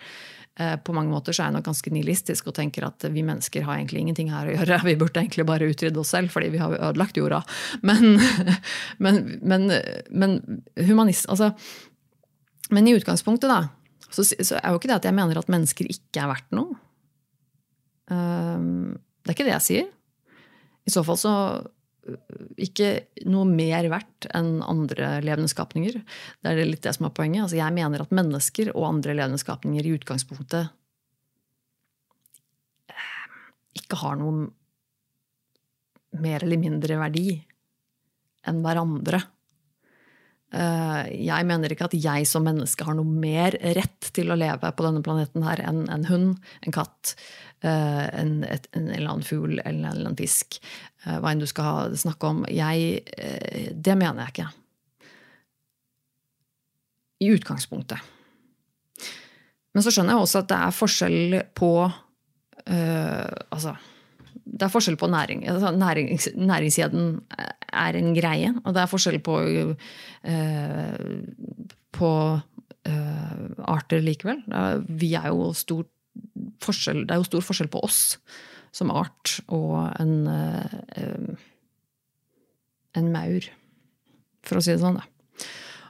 [0.59, 3.63] Eh, på mange måter så er jeg nok ganske nihilistisk og tenker at vi mennesker
[3.63, 4.81] har egentlig ingenting her å gjøre.
[4.89, 7.45] Vi burde egentlig bare utrydde oss selv fordi vi har ødelagt jorda.
[7.87, 8.19] Men,
[9.05, 9.69] men, men,
[10.11, 10.35] men
[10.89, 11.53] humanist altså,
[12.75, 13.71] Men i utgangspunktet, da,
[14.11, 16.75] så, så, er jo ikke det at jeg mener at mennesker ikke er verdt noe.
[18.11, 19.87] Um, det er ikke det jeg sier.
[20.89, 21.33] I så fall så
[22.61, 22.91] ikke
[23.29, 26.01] noe mer verdt enn andre levende skapninger.
[26.43, 27.45] Det er litt det som er poenget.
[27.47, 30.71] Altså, jeg mener at mennesker og andre levende skapninger i utgangspunktet
[32.93, 33.27] eh,
[33.83, 34.49] ikke har noe
[36.19, 37.27] mer eller mindre verdi
[38.49, 39.21] enn hverandre.
[40.49, 44.71] Eh, jeg mener ikke at jeg som menneske har noe mer rett til å leve
[44.73, 47.13] på denne planeten her enn en hund, en katt,
[47.67, 50.61] en, et, en, eller annen fugl eller en eller annen fisk.
[51.05, 52.45] Eh, hva enn du skal snakke om.
[52.53, 53.03] Jeg,
[53.75, 54.49] det mener jeg ikke.
[57.19, 58.15] I utgangspunktet.
[59.75, 63.75] Men så skjønner jeg også at det er forskjell på øh, Altså
[64.49, 65.45] det er forskjell på næring.
[65.49, 67.21] Altså, nærings, næringskjeden
[67.73, 69.73] er en greie, og det er forskjell på, uh,
[71.93, 72.13] på
[72.89, 74.43] uh, arter likevel.
[74.89, 75.85] Vi er jo stor
[76.65, 78.01] forskjell, det er jo stor forskjell på oss
[78.75, 81.47] som art og en, uh,
[82.99, 83.49] en maur,
[84.47, 85.01] for å si det sånn.
[85.01, 85.47] Da.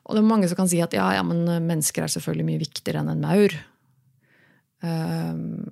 [0.08, 2.62] Og det er mange som kan si at ja, ja, men mennesker er selvfølgelig mye
[2.62, 3.56] viktigere enn en maur.
[4.80, 5.68] Um,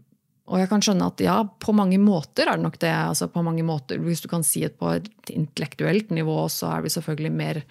[0.46, 2.92] og jeg kan skjønne at ja, på mange måter er det nok det.
[2.92, 6.84] altså på mange måter, Hvis du kan si at på et intellektuelt nivå så er
[6.84, 7.62] vi selvfølgelig mer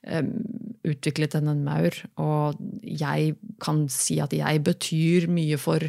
[0.00, 1.96] utviklet enn en maur.
[2.20, 5.84] Og jeg kan si at jeg betyr mye for,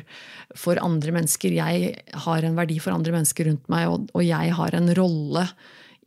[0.57, 1.55] for, andre mennesker.
[1.55, 1.93] Jeg
[2.25, 5.45] har en verdi for andre mennesker rundt meg, og, og jeg har en rolle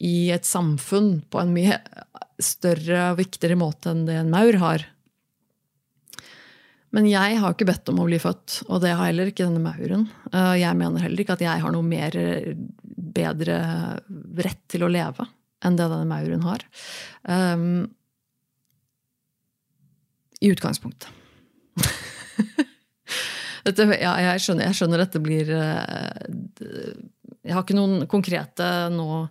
[0.05, 1.79] i et samfunn på en mye
[2.43, 4.89] større og viktigere måte enn det en maur har.
[6.95, 9.63] Men jeg har ikke bedt om å bli født, og det har heller ikke denne
[9.63, 10.05] mauren.
[10.31, 12.15] Eh, jeg mener heller ikke at jeg har noe mer
[13.15, 13.57] bedre
[14.45, 15.27] rett til å leve
[15.65, 16.65] enn det denne mauren har.
[17.25, 17.87] Um,
[20.41, 21.09] I utgangspunktet.
[23.67, 26.93] dette, ja, jeg, skjønner, jeg skjønner dette blir eh,
[27.43, 29.25] Jeg har ikke noen konkrete nå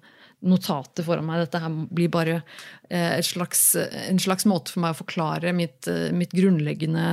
[0.43, 1.45] notater foran meg.
[1.45, 2.41] Dette her blir bare
[2.89, 7.05] eh, slags, en slags måte for meg å forklare mitt, eh, mitt grunnleggende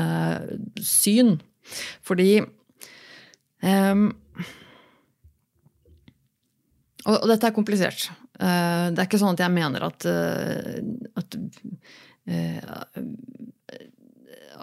[0.83, 1.37] syn.
[2.07, 2.41] Fordi
[3.63, 4.09] um,
[7.07, 8.09] og, dette er komplisert.
[8.41, 10.79] Uh, det er ikke sånn at jeg mener at, uh,
[11.21, 11.39] at,
[12.31, 12.71] uh,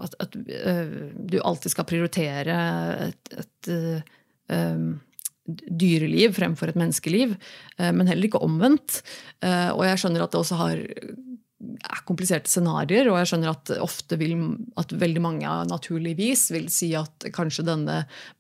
[0.04, 2.58] at, at du alltid skal prioritere
[3.08, 3.70] et, et
[4.54, 4.96] um,
[5.48, 7.36] dyreliv fremfor et menneskeliv,
[7.80, 9.02] eh, men heller ikke omvendt.
[9.42, 10.82] Eh, og jeg skjønner at det også har
[11.58, 14.36] er kompliserte scenarioer, og jeg skjønner at ofte vil,
[14.78, 17.96] at veldig mange naturligvis vil si at kanskje denne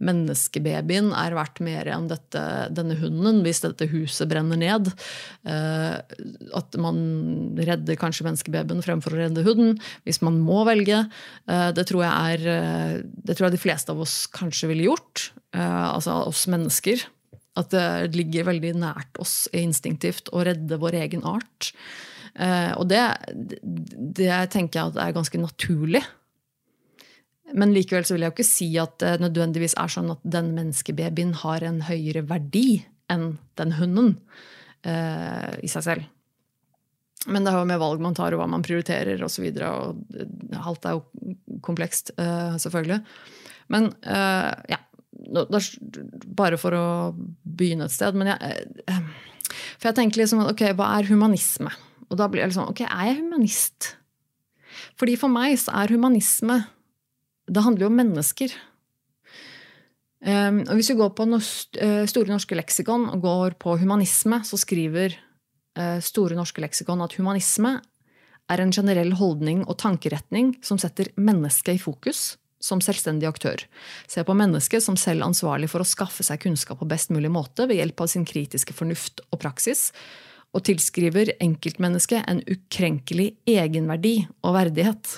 [0.05, 2.43] menneskebabyen er verdt mer enn dette,
[2.77, 4.91] denne hunden hvis dette huset brenner ned.
[5.49, 5.97] Eh,
[6.61, 6.99] at man
[7.57, 11.01] redder kanskje menneskebabyen fremfor å redde hunden, hvis man må velge.
[11.49, 15.31] Eh, det, tror jeg er, det tror jeg de fleste av oss kanskje ville gjort.
[15.57, 17.01] Eh, altså oss mennesker.
[17.57, 21.71] At det ligger veldig nært oss instinktivt å redde vår egen art.
[22.37, 23.01] Eh, og det,
[24.17, 26.03] det tenker jeg at er ganske naturlig.
[27.57, 30.51] Men likevel så vil jeg jo ikke si at det nødvendigvis er sånn at den
[30.57, 34.13] menneskebabyen har en høyere verdi enn den hunden
[34.83, 36.13] eh, i seg selv.
[37.27, 39.47] Men det har jo med valg man tar, og hva man prioriterer osv.
[39.57, 41.31] Alt er jo
[41.65, 43.01] komplekst, eh, selvfølgelig.
[43.73, 44.83] Men eh, ja.
[46.37, 46.85] Bare for å
[47.41, 48.15] begynne et sted.
[48.15, 48.99] Men jeg, eh,
[49.79, 51.73] for jeg tenker liksom ok, hva er humanisme?
[52.11, 53.93] Og da blir jeg liksom Ok, er jeg humanist?
[54.99, 56.61] Fordi for meg så er humanisme
[57.47, 58.55] Det handler jo om mennesker.
[60.17, 64.57] Um, og hvis vi går på uh, Store norske leksikon og går på humanisme, så
[64.57, 65.13] skriver
[65.77, 67.77] uh, Store norske leksikon at humanisme
[68.51, 73.61] er en generell holdning og tankeretning som setter mennesket i fokus som selvstendig aktør.
[74.09, 77.67] Ser på mennesket som selv ansvarlig for å skaffe seg kunnskap på best mulig måte
[77.69, 79.91] ved hjelp av sin kritiske fornuft og praksis,
[80.55, 85.17] og tilskriver enkeltmennesket en ukrenkelig egenverdi og verdighet.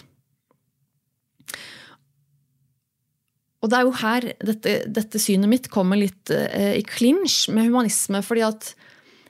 [3.60, 7.68] Og det er jo her dette, dette synet mitt kommer litt eh, i klinsj med
[7.68, 8.22] humanisme.
[8.24, 8.72] fordi at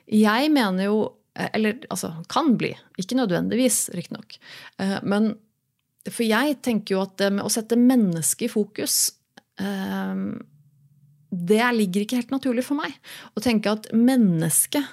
[0.10, 1.00] jeg mener jo
[1.38, 2.76] eh, Eller altså, kan bli.
[2.98, 4.38] Ikke nødvendigvis, riktignok.
[4.82, 5.34] Eh, men
[6.10, 9.12] for jeg tenker jo at det med å sette mennesket i fokus
[9.60, 10.22] eh,
[11.30, 12.94] Det ligger ikke helt naturlig for meg.
[13.34, 14.86] Å tenke at mennesket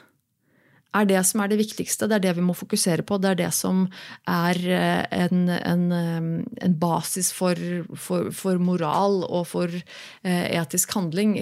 [0.97, 2.09] er det som er det viktigste.
[2.09, 3.19] Det er det vi må fokusere på.
[3.23, 3.85] Det er det som
[4.31, 6.29] er eh, en, en, eh,
[6.67, 7.61] en basis for,
[7.95, 11.37] for, for, moral og for eh, etisk handling.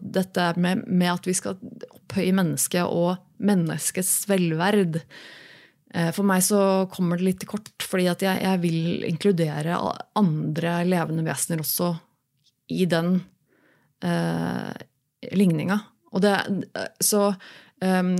[0.00, 1.58] Dette med, med, at vi skal
[1.90, 5.02] opphøye mennesket og menneskets velverd.
[6.14, 9.78] For meg så kommer det litt kort, fordi at jeg, jeg vil inkludere
[10.20, 11.88] andre levende vesener også
[12.70, 13.16] i den
[14.06, 14.70] eh,
[15.34, 15.80] ligninga.
[16.14, 16.34] Og det,
[17.02, 17.32] så
[17.82, 18.14] um,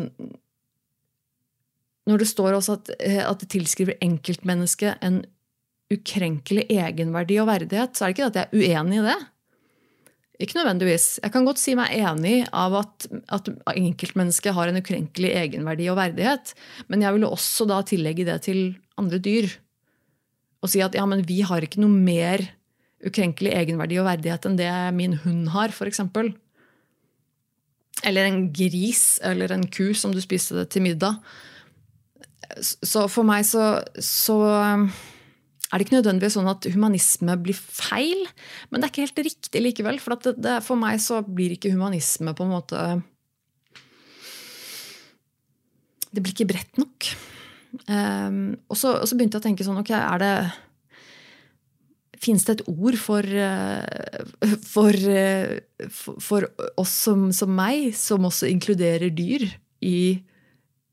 [2.08, 5.22] Når det står også at, eh, at det tilskriver enkeltmennesket en
[5.90, 9.18] ukrenkelig egenverdi og verdighet, så er det ikke at jeg er uenig i det.
[10.40, 11.06] Ikke nødvendigvis.
[11.20, 15.98] Jeg kan godt si meg enig av at, at enkeltmennesket har en ukrenkelig egenverdi og
[15.98, 16.54] verdighet,
[16.88, 18.62] men jeg ville også da tillegge det til
[19.00, 19.50] andre dyr.
[20.64, 22.46] Og si at ja, men vi har ikke noe mer
[23.04, 26.02] ukrenkelig egenverdi og verdighet enn det min hund har, f.eks.
[28.08, 31.20] Eller en gris eller en ku som du spiste til middag.
[32.58, 34.88] Så for meg så, så um,
[35.70, 38.24] er det ikke nødvendigvis sånn at humanisme blir feil,
[38.70, 40.00] men det er ikke helt riktig likevel.
[40.02, 42.84] For det, det, for meg så blir ikke humanisme på en måte
[46.10, 47.06] Det blir ikke bredt nok.
[47.86, 50.34] Um, og, så, og, så, begynte jeg å tenke sånn Ok, er det
[52.20, 54.24] Fins det et ord for, eh,
[54.68, 55.86] for, eh,
[56.20, 56.44] for
[56.76, 59.46] oss som, som, meg, som også inkluderer dyr
[59.80, 60.18] i,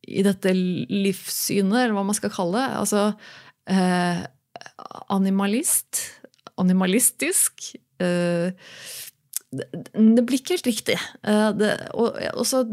[0.08, 2.80] i, dette livssynet, eller hva man skal kalle det?
[2.82, 3.04] Altså
[3.70, 4.24] eh,
[5.14, 6.04] animalist?
[6.58, 7.70] Animalistisk?
[8.02, 8.50] Eh,
[9.48, 10.98] det blir ikke helt riktig.
[11.28, 12.64] Eh, det, og, og, så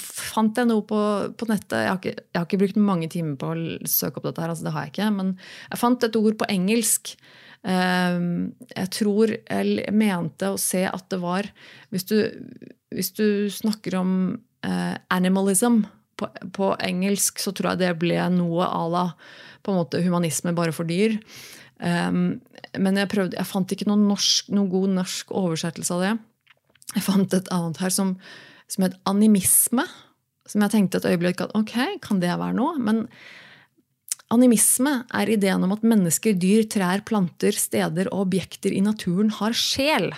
[0.00, 1.00] fant jeg noe på,
[1.38, 1.78] på nettet.
[1.80, 4.54] Jeg har, ikke, jeg har, ikke, brukt mange timer på å søke opp dette, her,
[4.54, 5.34] altså det har jeg ikke, men
[5.70, 7.16] jeg fant et ord på engelsk
[7.64, 11.46] Ehm, jeg tror jeg mente å se at det var
[11.88, 12.18] Hvis du,
[12.92, 14.10] hvis du snakker om
[14.66, 15.86] eh, animalism
[16.24, 19.04] på, på, engelsk, så tror jeg det ble noe à la
[19.64, 21.16] på en måte humanisme bare for dyr.
[21.78, 22.40] Um,
[22.80, 26.12] men jeg, prøvde, jeg fant ikke noen, norsk, noen, god norsk oversettelse av det.
[26.94, 28.16] Jeg fant et annet her som,
[28.70, 29.86] som het animisme.
[30.48, 32.76] Som jeg tenkte et øyeblikk at ok, kan det være noe?
[32.76, 33.06] Men
[34.32, 39.54] Animisme er ideen om at mennesker, dyr, trær, planter, steder og objekter i naturen har
[39.56, 40.10] sjel.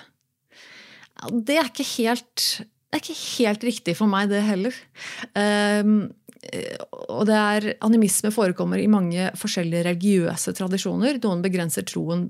[1.33, 2.45] Det er ikke helt,
[2.95, 4.77] er ikke helt riktig for meg, det heller.
[5.35, 5.99] Um,
[7.11, 11.19] og det er, Animisme forekommer i mange forskjellige religiøse tradisjoner.
[11.23, 12.29] Noen begrenser troen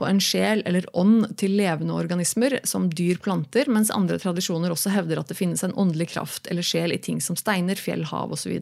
[0.00, 4.94] på en sjel eller ånd til levende organismer, som dyr, planter, mens andre tradisjoner også
[4.94, 8.32] hevder at det finnes en åndelig kraft eller sjel i ting som steiner, fjell, hav
[8.36, 8.56] osv.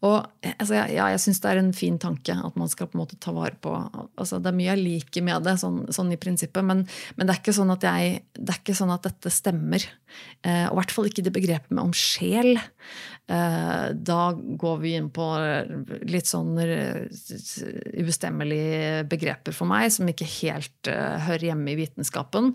[0.00, 3.02] Og altså, ja, jeg syns det er en fin tanke at man skal på en
[3.02, 6.18] måte ta vare på altså, Det er mye jeg liker med det, sånn, sånn i
[6.20, 6.86] prinsippet, men,
[7.18, 9.84] men, det, er ikke sånn at jeg, det er ikke sånn at dette stemmer.
[10.40, 12.54] Eh, og i hvert fall ikke det begrepet med om sjel.
[13.30, 15.26] Eh, da går vi inn på
[16.10, 17.04] litt sånn eh,
[18.00, 22.50] ubestemmelige begreper for meg, som ikke helt hører hjemme i vitenskapen.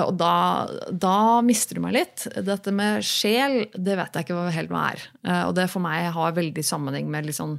[0.00, 0.34] Og da,
[0.92, 2.26] da, mister du meg litt.
[2.44, 5.06] Dette med sjel, det vet jeg ikke helt hva er.
[5.48, 7.56] Og det for meg har veldig sammenheng med litt sånn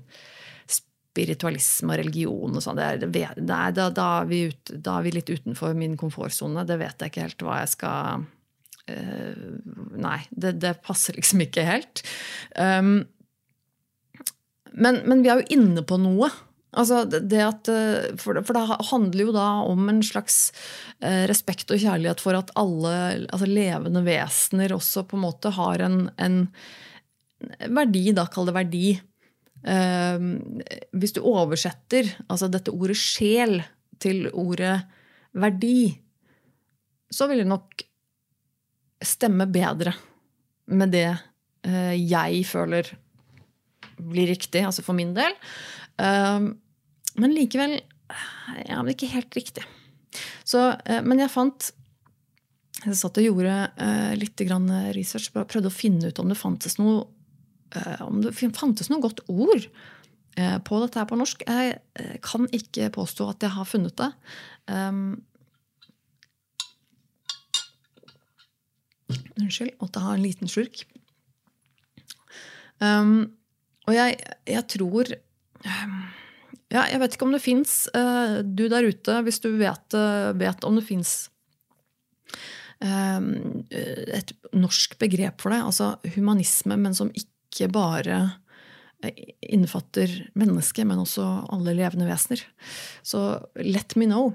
[1.12, 2.80] spiritualisme og religion og sånn.
[2.80, 6.64] Da, da, da, er vi litt utenfor min komfortsone.
[6.68, 8.30] Det vet jeg ikke helt hva jeg skal
[8.90, 12.02] Nei, det, det, passer liksom ikke helt.
[12.58, 13.04] Um,
[14.72, 16.32] men, men, vi er jo inne på noe.
[16.72, 20.54] Altså det at, eh, for, det, handler jo da om en slags
[21.04, 22.94] uh, respekt og kjærlighet for at alle
[23.28, 26.46] altså levende vesener også på en måte har en, en
[27.68, 28.86] verdi, da, kall det verdi.
[29.68, 30.62] Ehm,
[30.98, 33.60] hvis du oversetter altså dette ordet sjel
[34.02, 34.80] til ordet
[35.38, 35.92] verdi,
[37.12, 37.84] så vil det nok
[39.06, 39.94] stemme bedre
[40.72, 41.10] med det
[41.68, 42.90] eh, jeg føler
[44.02, 45.36] blir riktig, altså for min del.
[46.02, 46.54] Ehm,
[47.22, 47.76] men likevel
[48.66, 49.64] ja, men ikke helt riktig.
[50.48, 51.72] Så, eh, men jeg fant
[52.82, 54.42] Jeg satt og gjorde eh, litt
[54.96, 57.04] research, prøvde å finne ut om det fantes noe
[57.76, 59.64] Eh, om det fantes noe godt ord
[60.36, 61.46] eh, på dette her på norsk.
[61.48, 64.10] Jeg eh, kan ikke påstå at jeg har funnet det.
[64.68, 65.22] Um,
[69.40, 70.84] unnskyld, måtte ha en liten slurk.
[72.82, 73.32] Um,
[73.86, 74.18] og jeg,
[74.50, 75.98] jeg tror um,
[76.72, 80.32] ja, Jeg vet ikke om det fins, uh, du der ute, hvis du vet, uh,
[80.38, 81.20] vet om det fins
[82.82, 88.16] et norsk begrep for det, altså humanisme, men som ikke bare
[89.06, 92.42] eh, innfatter mennesket, men også alle levende vesener.
[93.06, 93.22] Så
[93.62, 94.32] let me know.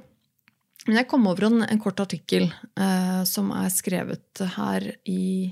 [0.86, 5.50] Men jeg kom over en, en kort artikkel eh, som er skrevet her i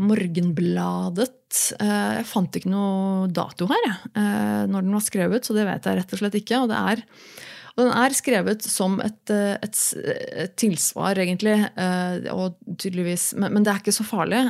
[0.00, 1.56] Morgenbladet.
[1.78, 5.88] Eh, jeg fant ikke noe dato her eh, når den var skrevet, så det vet
[5.88, 6.60] jeg rett og slett ikke.
[6.64, 7.02] Og, er,
[7.74, 9.82] og den er skrevet som et, eh, et,
[10.44, 11.56] et tilsvar, egentlig.
[12.34, 14.44] Og tydeligvis, men, men, det er ikke så farlig.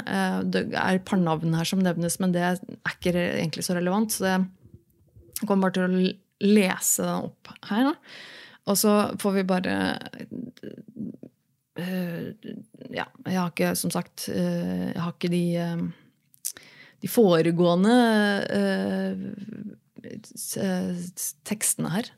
[0.52, 2.62] Det er et par navn her som nevnes, men det er
[2.94, 4.14] ikke egentlig så relevant.
[4.14, 6.06] Så jeg kommer bare til å
[6.44, 7.90] lese den opp her.
[7.90, 7.98] nå.
[8.70, 9.76] Og så får vi bare
[11.78, 12.28] uh,
[12.94, 16.60] Ja, jeg har ikke, som sagt uh, Jeg har ikke de, uh,
[17.04, 17.96] de foregående
[21.48, 22.08] tekstene her.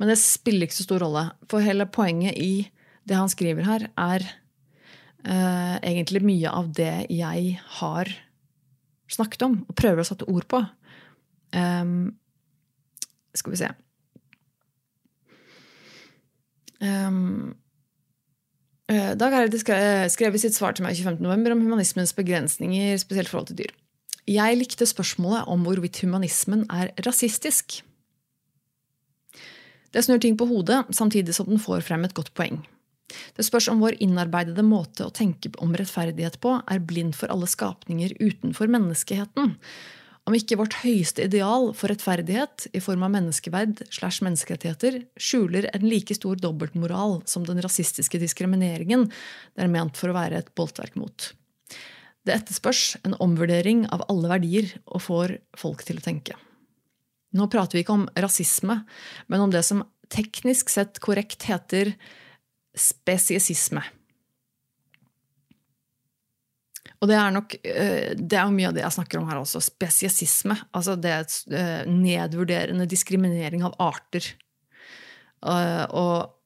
[0.00, 1.26] Men det spiller ikke så stor rolle.
[1.48, 2.68] For hele poenget i
[3.08, 4.24] det han skriver her, er
[5.84, 8.08] egentlig mye av det jeg har
[9.10, 10.62] snakket om og prøver å sette ord på.
[11.56, 12.12] Um,
[13.36, 13.70] skal vi se
[16.80, 17.54] Um,
[18.90, 21.52] Dag Herre skrev i sitt svar til meg 25.11.
[21.54, 23.76] om humanismens begrensninger, spesielt forhold til dyr.
[24.30, 27.80] Jeg likte spørsmålet om hvorvidt humanismen er rasistisk.
[29.94, 32.60] Det snur ting på hodet, samtidig som den får frem et godt poeng.
[33.34, 37.48] Det spørs om vår innarbeidede måte å tenke om rettferdighet på er blind for alle
[37.50, 39.56] skapninger utenfor menneskeheten,
[40.30, 45.86] om ikke vårt høyeste ideal for rettferdighet i form av menneskeverd slash menneskerettigheter skjuler en
[45.88, 50.94] like stor dobbeltmoral som den rasistiske diskrimineringen det er ment for å være et boltverk
[51.00, 51.32] mot.
[52.26, 56.36] Det etterspørs en omvurdering av alle verdier og får folk til å tenke.
[57.34, 58.82] Nå prater vi ikke om rasisme,
[59.30, 61.94] men om det som teknisk sett korrekt heter
[62.76, 63.82] spesiesisme.
[67.00, 69.62] Og det er nok eh, det er mye av det jeg snakker om her også.
[69.64, 70.56] Spesiesisme.
[70.76, 71.14] Altså det
[71.48, 74.26] eh, nedvurderende diskriminering av arter.
[75.40, 76.36] Eh, og,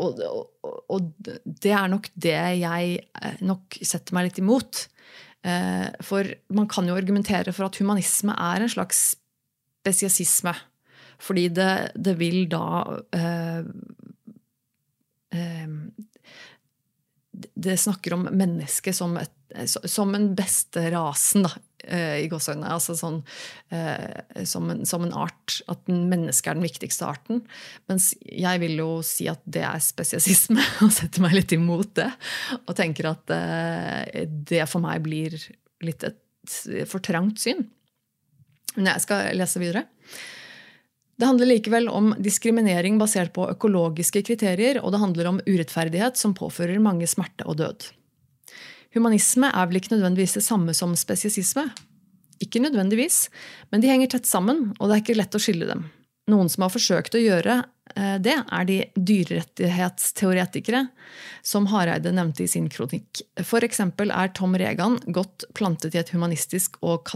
[0.00, 1.12] og, og, og,
[1.44, 4.86] det er nok det jeg nok setter meg litt imot.
[6.04, 9.14] For man kan jo argumentere for at humanisme er en slags
[9.80, 10.52] spesiesisme.
[11.20, 12.64] Fordi det, det vil da
[13.12, 13.64] eh,
[15.36, 15.68] eh,
[17.54, 19.18] Det snakker om mennesket som
[19.54, 21.50] Eh, som en beste rasen, da,
[21.84, 22.70] eh, i gåseøynene.
[22.70, 23.20] Altså sånn,
[23.74, 25.60] eh, som, en, som, en, art.
[25.70, 27.42] At mennesket er den viktigste arten.
[27.90, 32.10] Mens jeg vil jo si at det er spesiesisme, og setter meg litt imot det.
[32.66, 33.36] Og tenker at
[34.50, 35.38] det for meg blir
[35.84, 36.20] litt et
[36.88, 37.66] for trangt syn.
[38.76, 39.84] Men jeg skal lese videre.
[41.20, 46.32] Det handler likevel om diskriminering basert på økologiske kriterier, og det handler om urettferdighet som
[46.32, 47.90] påfører mange smerte og død.
[48.96, 51.66] Humanisme er vel ikke nødvendigvis det samme som spesiesisme?
[52.40, 53.26] Ikke nødvendigvis,
[53.68, 55.84] men de henger tett sammen, og det er ikke lett å skille dem.
[56.30, 57.58] Noen som har forsøkt å gjøre
[57.96, 60.86] eh, det, er de dyrerettighetsteoretikere
[61.46, 63.22] som Hareide nevnte i sin kronikk.
[63.36, 67.12] Eksempel er Tom Regan godt plantet i et humanistisk og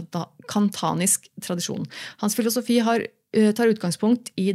[0.51, 1.89] kantanisk tradisjon.
[2.21, 4.53] Hans filosofi har, tar utgangspunkt i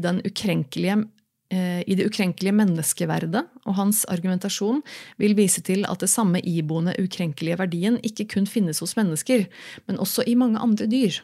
[1.50, 4.84] Eh, i det ukrenkelige menneskeverdet, og hans argumentasjon
[5.18, 9.48] vil vise til at det samme iboende ukrenkelige verdien ikke kun finnes hos mennesker,
[9.90, 11.18] men også i mange andre dyr.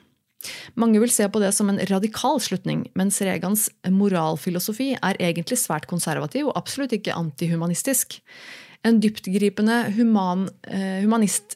[0.74, 5.86] Mange vil se på det som en radikal slutning, mens Regans moralfilosofi er egentlig svært
[5.86, 8.18] konservativ og absolutt ikke antihumanistisk.
[8.82, 11.54] En dyptgripende human, eh, humanist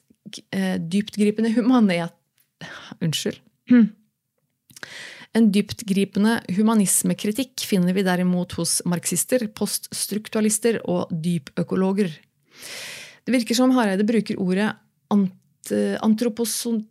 [0.55, 2.15] eh, Dyptgripende humanet
[3.03, 3.43] Unnskyld.
[5.37, 12.11] En dyptgripende humanismekritikk finner vi derimot hos marxister, poststruktualister og dypøkologer.
[13.25, 14.73] Det virker som Hareide bruker ordet
[15.13, 15.37] ant
[16.03, 16.87] antroposon...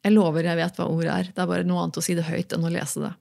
[0.00, 1.26] Jeg lover jeg vet hva ordet er.
[1.34, 3.12] Det er bare noe annet å si det høyt enn å lese det.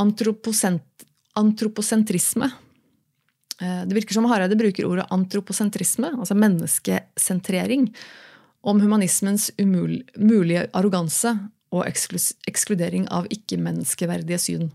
[0.00, 2.48] Antroposentrisme.
[3.60, 7.88] Eh, det virker som Hareide bruker ordet antroposentrisme, altså menneskesentrering,
[8.62, 11.34] om humanismens mulige arroganse
[11.74, 14.68] og ekskludering av ikke-menneskeverdige syn.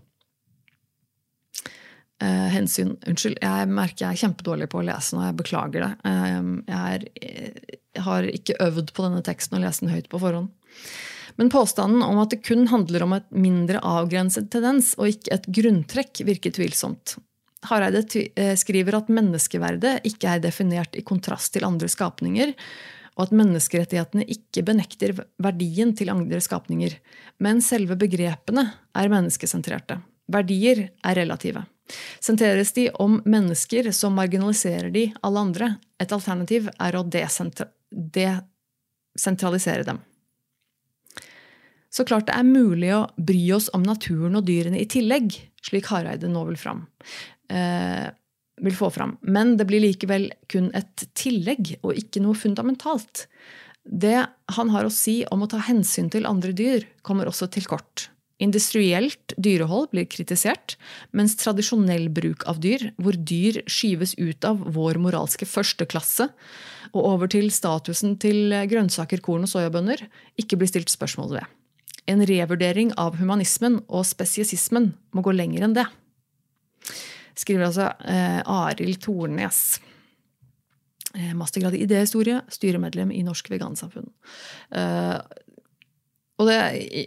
[2.22, 5.24] Eh, hensyn Unnskyld, jeg merker jeg er kjempedårlig på å lese nå.
[5.26, 5.90] Jeg beklager det.
[6.06, 10.22] Eh, jeg, er, jeg, har ikke øvd på denne teksten og lest den høyt på
[10.22, 10.52] forhånd.
[11.40, 15.48] Men påstanden om at det kun handler om et mindre avgrenset tendens og ikke et
[15.58, 17.16] grunntrekk, virker tvilsomt.
[17.66, 18.04] Hareide
[18.38, 22.54] eh, skriver at menneskeverdet ikke er definert i kontrast til andre skapninger,
[23.14, 25.10] og at menneskerettighetene ikke benekter
[25.42, 26.92] verdien til andre skapninger,
[27.42, 30.00] men selve begrepene er menneskesentrerte.
[30.32, 31.62] Verdier er relative.
[32.24, 35.76] Sentreres de om mennesker, så marginaliserer de alle andre.
[36.00, 39.98] Et alternativ er å desentralisere dem.
[41.94, 45.86] Så klart det er mulig å bry oss om naturen og dyrene i tillegg, slik
[45.92, 46.80] Hareide nå vil fram.
[47.52, 48.08] Eh,
[48.62, 49.16] vil få fram.
[49.22, 53.26] Men det blir likevel kun et tillegg og ikke noe fundamentalt.
[53.84, 54.16] Det
[54.56, 58.08] han har å si om å ta hensyn til andre dyr, kommer også til kort.
[58.42, 60.74] Industrielt dyrehold blir kritisert,
[61.14, 66.26] mens tradisjonell bruk av dyr, hvor dyr skyves ut av vår moralske førsteklasse
[66.94, 70.02] og over til statusen til grønnsaker, korn og soyabønner,
[70.40, 71.46] ikke blir stilt spørsmål ved.
[72.10, 75.86] En revurdering av humanismen og spesiesismen må gå lenger enn det.
[77.38, 79.62] Skriver altså eh, Arild Tornes.
[81.14, 84.08] Eh, mastergrad i idéhistorie, styremedlem i Norsk Vegansamfunn.
[84.74, 85.18] Eh,
[86.42, 86.56] og det,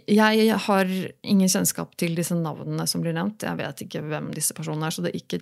[0.08, 3.44] jeg har ingen kjennskap til disse navnene som blir nevnt.
[3.44, 5.40] Jeg vet ikke hvem disse personene er, så det er ikke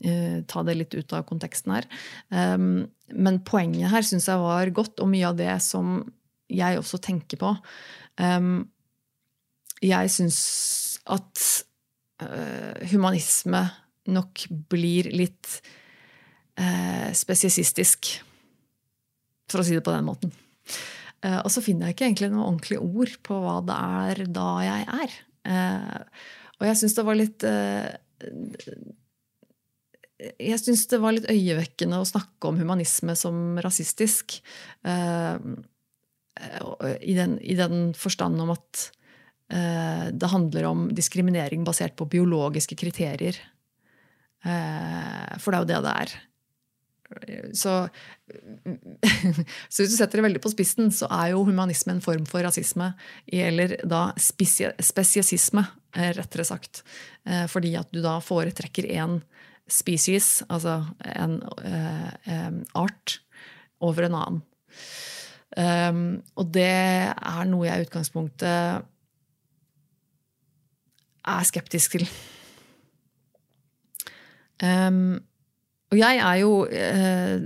[0.00, 1.88] eh, ta det litt ut av konteksten her.
[2.32, 5.98] Um, men poenget her syns jeg var godt, og mye av det som
[6.50, 7.52] jeg også tenker på.
[8.16, 8.70] Um,
[9.84, 10.40] jeg syns
[11.12, 11.44] at
[12.24, 13.66] uh, humanisme
[14.14, 15.60] nok blir litt
[16.60, 18.12] eh, spesiesistisk,
[19.50, 20.32] for å si det på den måten.
[21.20, 24.48] Eh, og så finner jeg ikke egentlig noe ordentlig ord på hva det er da
[24.64, 25.10] jeg er.
[25.50, 25.98] Eh,
[26.60, 27.88] og jeg syns det var litt uh,
[30.36, 34.36] Jeg syns det var litt øyevekkende å snakke om humanisme som rasistisk.
[37.00, 38.92] I den, I, den, forstand om at
[39.48, 43.40] det handler om diskriminering basert på biologiske kriterier.
[44.40, 46.12] For det er jo det det er.
[47.52, 47.72] Så,
[49.72, 52.44] så, hvis du setter det veldig på spissen, så er jo humanisme en form for
[52.46, 52.92] rasisme.
[53.26, 55.64] Eller da spesiesisme,
[55.96, 56.84] eh, rettere sagt.
[57.26, 59.20] Eh, fordi at du da foretrekker én
[59.70, 60.80] species, altså
[61.14, 63.20] en uh, art,
[63.80, 64.40] over en annen.
[65.54, 66.00] Um,
[66.38, 68.82] og det er noe jeg i utgangspunktet
[71.30, 72.10] er skeptisk til.
[74.60, 75.18] Um,
[75.90, 77.44] og jeg er jo uh,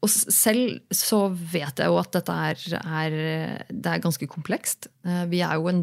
[0.00, 3.16] Og selv så vet jeg jo at dette er, er,
[3.68, 4.88] det er ganske komplekst.
[5.06, 5.82] Uh, vi er jo en,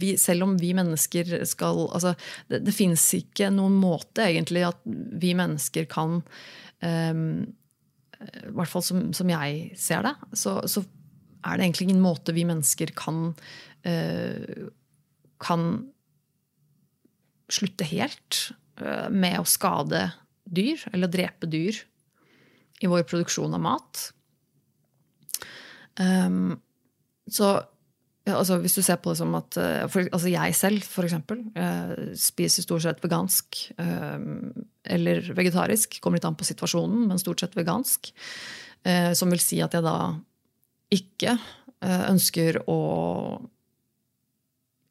[0.00, 2.16] vi, selv om vi mennesker skal altså,
[2.48, 6.22] Det, det fins ikke noen måte egentlig at vi mennesker kan
[6.82, 7.44] um,
[8.16, 10.86] I hvert fall som, som jeg ser det, så, så,
[11.46, 13.28] er det egentlig ingen måte vi mennesker kan
[13.86, 14.70] uh,
[15.38, 15.66] kan
[17.52, 18.40] slutte helt
[19.10, 20.02] med å skade
[20.44, 21.78] dyr, eller drepe dyr,
[22.84, 24.02] i vår produksjon av mat.
[25.96, 26.58] Um,
[27.30, 27.54] så
[28.26, 31.42] altså, hvis du ser på det som at uh, for, altså Jeg selv, for eksempel,
[31.56, 34.52] uh, spiser stort sett vegansk um,
[34.84, 35.98] eller vegetarisk.
[36.02, 38.12] Kommer litt an på situasjonen, men stort sett vegansk.
[38.86, 39.98] Uh, som vil si at jeg da
[40.94, 41.38] ikke
[41.86, 42.80] ønsker å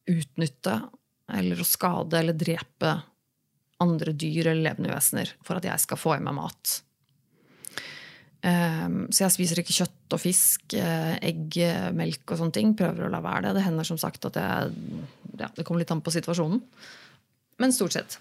[0.06, 0.74] utnytte
[1.34, 2.92] eller å skade eller drepe
[3.84, 6.76] andre dyr eller levende vesener for at jeg skal få i meg mat.
[8.46, 11.58] Um, så jeg spiser ikke kjøtt og fisk, eh, egg,
[11.98, 12.76] melk og sånne ting.
[12.78, 13.56] Prøver å la være det.
[13.58, 15.02] Det hender som sagt at jeg,
[15.42, 16.62] ja, det kommer litt an på situasjonen.
[17.62, 18.20] Men stort sett.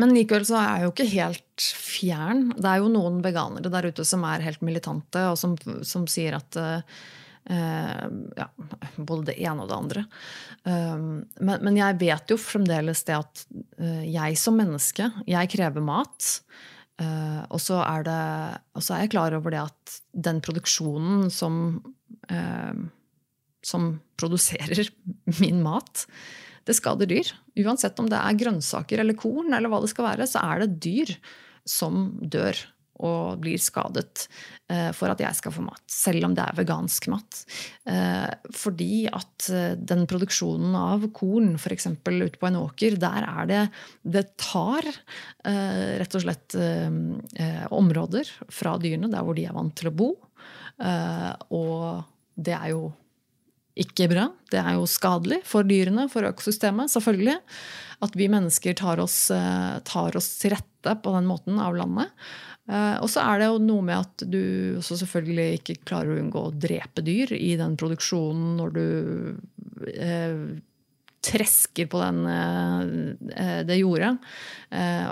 [0.00, 2.46] Men likevel så er jeg jo ikke helt fjern.
[2.58, 5.56] Det er jo noen veganere der ute som er helt militante, og som,
[5.86, 8.46] som sier at uh, Eh, ja,
[8.96, 10.04] både det ene og det andre.
[10.64, 13.42] Eh, men, men, jeg vet jo fremdeles det at
[13.78, 16.30] eh, jeg som menneske, jeg krever mat.
[17.50, 18.22] og, så er det,
[18.78, 21.82] og så er jeg klar over det at den produksjonen som,
[23.66, 24.86] som produserer
[25.42, 26.06] min mat,
[26.64, 27.32] det skader dyr.
[27.60, 30.78] Uansett om det er grønnsaker eller korn, eller hva det skal være, så er det
[30.86, 31.16] dyr
[31.68, 32.56] som dør
[33.02, 34.26] og blir skadet
[34.70, 35.82] eh, for at jeg skal få mat.
[35.90, 37.42] Selv om det er vegansk mat.
[37.90, 41.90] Eh, fordi at eh, den produksjonen av korn, f.eks.
[41.90, 43.62] ute på en åker, der er det
[44.02, 44.86] Det tar
[45.44, 46.54] rett og slett
[47.74, 50.08] områder fra dyrene der hvor de er vant til å bo.
[51.52, 52.86] Og det er jo
[53.80, 54.28] ikke bra.
[54.50, 57.36] Det er jo skadelig for dyrene, for økosystemet, selvfølgelig.
[58.06, 62.12] At vi mennesker tar oss, tar oss til rette på den måten av landet.
[62.64, 66.20] Uh, og så er det jo noe med at du også selvfølgelig ikke klarer å
[66.22, 68.86] unngå å drepe dyr i den produksjonen når du
[69.92, 70.38] eh,
[71.24, 74.14] tresker på den, uh, det jordet.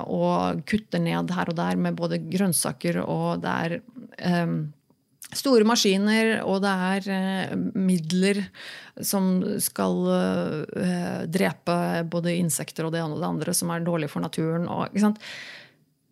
[0.09, 3.77] og kutter ned her og der med både grønnsaker og det er
[5.33, 8.43] store maskiner, og det er midler
[9.01, 10.03] som skal
[11.33, 11.77] drepe
[12.13, 14.69] både insekter og det ene og det andre, som er dårlig for naturen.
[14.69, 15.23] Og, ikke sant?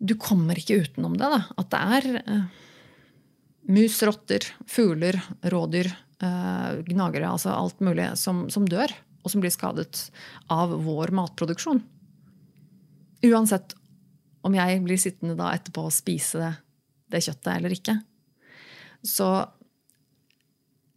[0.01, 1.29] Du kommer ikke utenom det.
[1.29, 1.41] Da.
[1.61, 2.45] At det er uh,
[3.69, 5.19] mus, rotter, fugler,
[5.53, 5.91] rådyr,
[6.23, 10.07] uh, gnagere, altså alt mulig som, som, dør, og som blir skadet
[10.51, 11.83] av vår matproduksjon.
[13.29, 13.77] Uansett
[14.41, 16.51] om jeg blir sittende da etterpå og spise det,
[17.13, 17.99] det kjøttet eller ikke.
[19.05, 19.27] Så,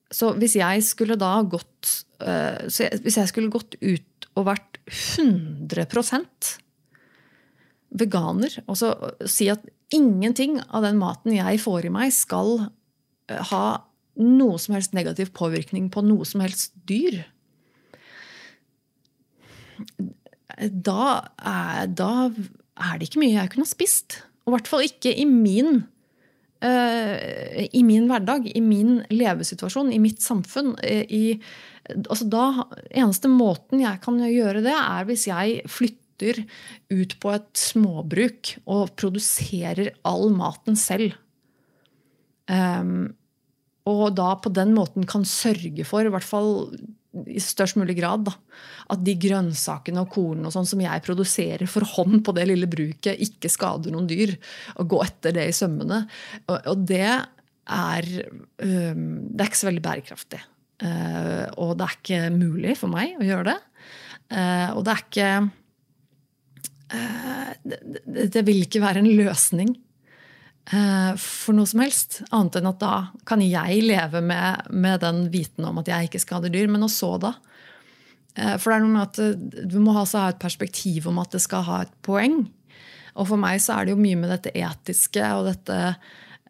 [0.09, 5.87] så hvis jeg skulle da gått jeg, Hvis jeg skulle gått ut og vært 100
[7.95, 8.93] veganer, og så
[9.31, 9.65] si at
[9.95, 13.67] ingenting av den maten jeg får i meg, skal uh, ha
[14.15, 17.25] noe som helst negativ påvirkning på noe som helst dyr
[20.59, 21.09] da
[21.41, 24.21] er, da er det ikke mye jeg kunne ha spist.
[24.45, 25.83] Og i hvert fall ikke i min,
[26.65, 27.15] uh,
[27.65, 30.75] i min hverdag, i min levesituasjon, i mitt samfunn.
[30.85, 31.25] Eh, I,
[32.05, 32.47] altså da,
[32.91, 38.95] eneste måten jeg kan gjøre det, er hvis jeg flytter ut på et småbruk og
[39.01, 41.17] produserer all maten selv.
[42.47, 43.15] Um,
[43.89, 46.71] og da på den måten kan sørge for, i hvert fall
[47.31, 48.33] i størst mulig grad, da,
[48.91, 52.69] at de grønnsakene og kornene og sånn som jeg produserer for hånd på det lille
[52.71, 54.35] bruket, ikke skader noen dyr.
[54.81, 56.05] Og gå etter det i sømmene.
[56.49, 58.09] Og, og det er
[58.61, 60.41] um, Det er ikke så veldig bærekraftig.
[60.85, 63.61] Uh, og det er ikke mulig for meg å gjøre det.
[64.33, 65.31] Uh, og det er ikke
[66.93, 69.77] uh, det, det, vil ikke være en løsning
[70.73, 72.23] Eh, for noe som helst.
[72.33, 72.95] Annet enn at da
[73.29, 76.71] kan jeg leve med, med den viten om at jeg ikke skader dyr.
[76.73, 77.35] Men også da?
[78.35, 81.37] Eh, for det er noe med at eh, du må ha et perspektiv om at
[81.37, 82.45] det skal ha et poeng.
[83.15, 85.77] Og for meg så er det jo mye med dette etiske og dette,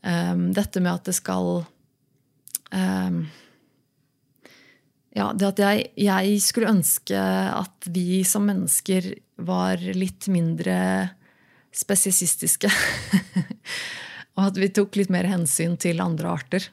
[0.00, 1.58] um, dette med at det skal
[2.72, 3.18] um,
[5.12, 10.76] Ja, det at jeg, jeg skulle ønske at vi som mennesker var litt mindre
[11.74, 12.70] spesisistiske.
[14.36, 16.68] og at vi tok litt mer hensyn til andre arter.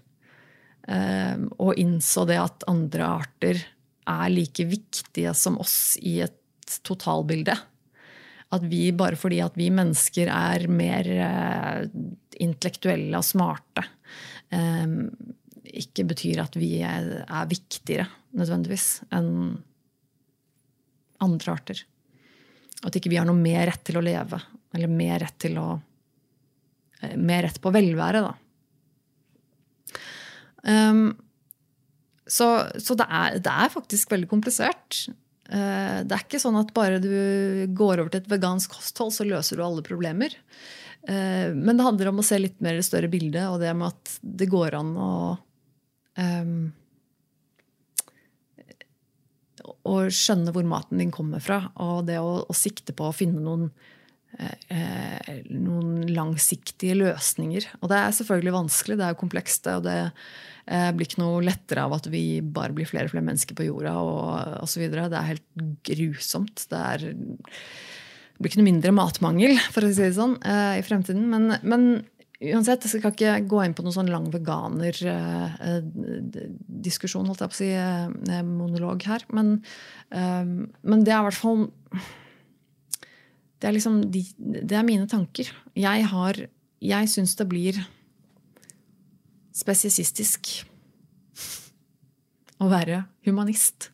[0.90, 3.62] Ehm, og innså det at andre arter
[4.10, 7.56] er like viktige som oss i et totalbilde.
[8.52, 11.86] At vi, bare fordi at vi mennesker er mer eh,
[12.44, 13.86] intellektuelle og smarte,
[14.52, 15.06] ehm,
[15.72, 19.62] ikke betyr at vi er, er viktigere nødvendigvis enn
[21.22, 21.84] andre arter.
[22.82, 24.40] At ikke vi har noe mer rett til å leve
[24.76, 25.68] eller mer rett til å
[27.02, 28.36] eh, Mer rett på velvære, da.
[30.62, 31.16] Um,
[32.30, 35.02] så, så det, er, det, er, faktisk veldig komplisert.
[35.50, 37.10] Uh, det er ikke sånn at bare du
[37.76, 40.36] går over til et vegansk kosthold, så løser du alle problemer.
[41.10, 43.90] Uh, men det handler om å se litt mer i større bildet, og det med
[43.90, 45.12] at det går an å
[46.22, 46.70] um,
[49.88, 53.44] Å skjønne hvor maten din kommer fra, og det å, å sikte på å finne
[53.44, 53.70] noen
[54.40, 57.66] Eh, noen langsiktige løsninger.
[57.84, 59.68] Og det er selvfølgelig vanskelig, det er jo komplekst.
[59.68, 63.28] og det eh, blir ikke noe lettere av at vi bare blir flere og flere
[63.28, 64.88] mennesker på jorda og osv.
[64.88, 66.64] Det er helt grusomt.
[66.72, 70.88] Det, er, det blir ikke noe mindre matmangel for å si det sånn, eh, i
[70.88, 71.28] fremtiden.
[71.30, 71.90] Men, men
[72.42, 77.60] uansett, jeg skal ikke gå inn på noen sånn lang veganerdiskusjon, holdt jeg på å
[77.60, 77.72] si,
[78.48, 79.22] monolog her.
[79.36, 79.48] Men,
[80.10, 81.60] men det er i hvert fall
[83.62, 85.52] det er liksom de, Det er mine tanker.
[85.78, 86.48] Jeg har
[86.82, 87.78] Jeg syns det blir
[89.54, 90.50] spesisistisk
[92.62, 93.92] å være humanist.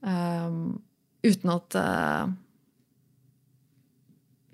[0.00, 0.80] Um,
[1.24, 2.32] uten at uh,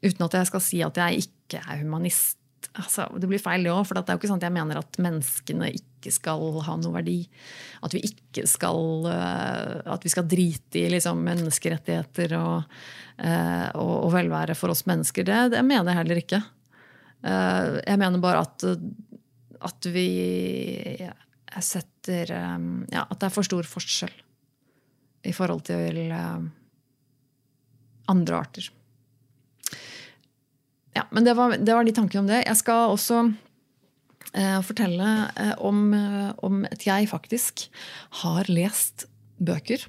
[0.02, 2.38] Uten at jeg skal si at jeg ikke er humanist.
[2.78, 3.86] Altså, det blir feil, det òg.
[3.88, 6.94] For det er jo ikke sånn at jeg mener at menneskene ikke skal ha noe
[6.94, 7.18] verdi.
[7.82, 12.78] At vi ikke skal uh, At vi skal drite i liksom, menneskerettigheter og
[13.18, 15.26] Eh, og, og, velvære for oss mennesker.
[15.26, 16.38] Det, det mener jeg heller ikke.
[17.26, 18.66] Eh, jeg mener bare at,
[19.68, 20.08] at vi
[21.58, 22.56] setter eh,
[22.94, 24.14] Ja, at det er for stor forskjell
[25.26, 25.98] i forhold til
[28.08, 28.68] andre arter.
[30.98, 32.42] Ja, men det var, det var de tankene om det.
[32.42, 33.20] Jeg skal også
[34.34, 35.92] eh, fortelle eh, om,
[36.42, 37.68] om at jeg faktisk
[38.24, 39.06] har lest
[39.38, 39.86] bøker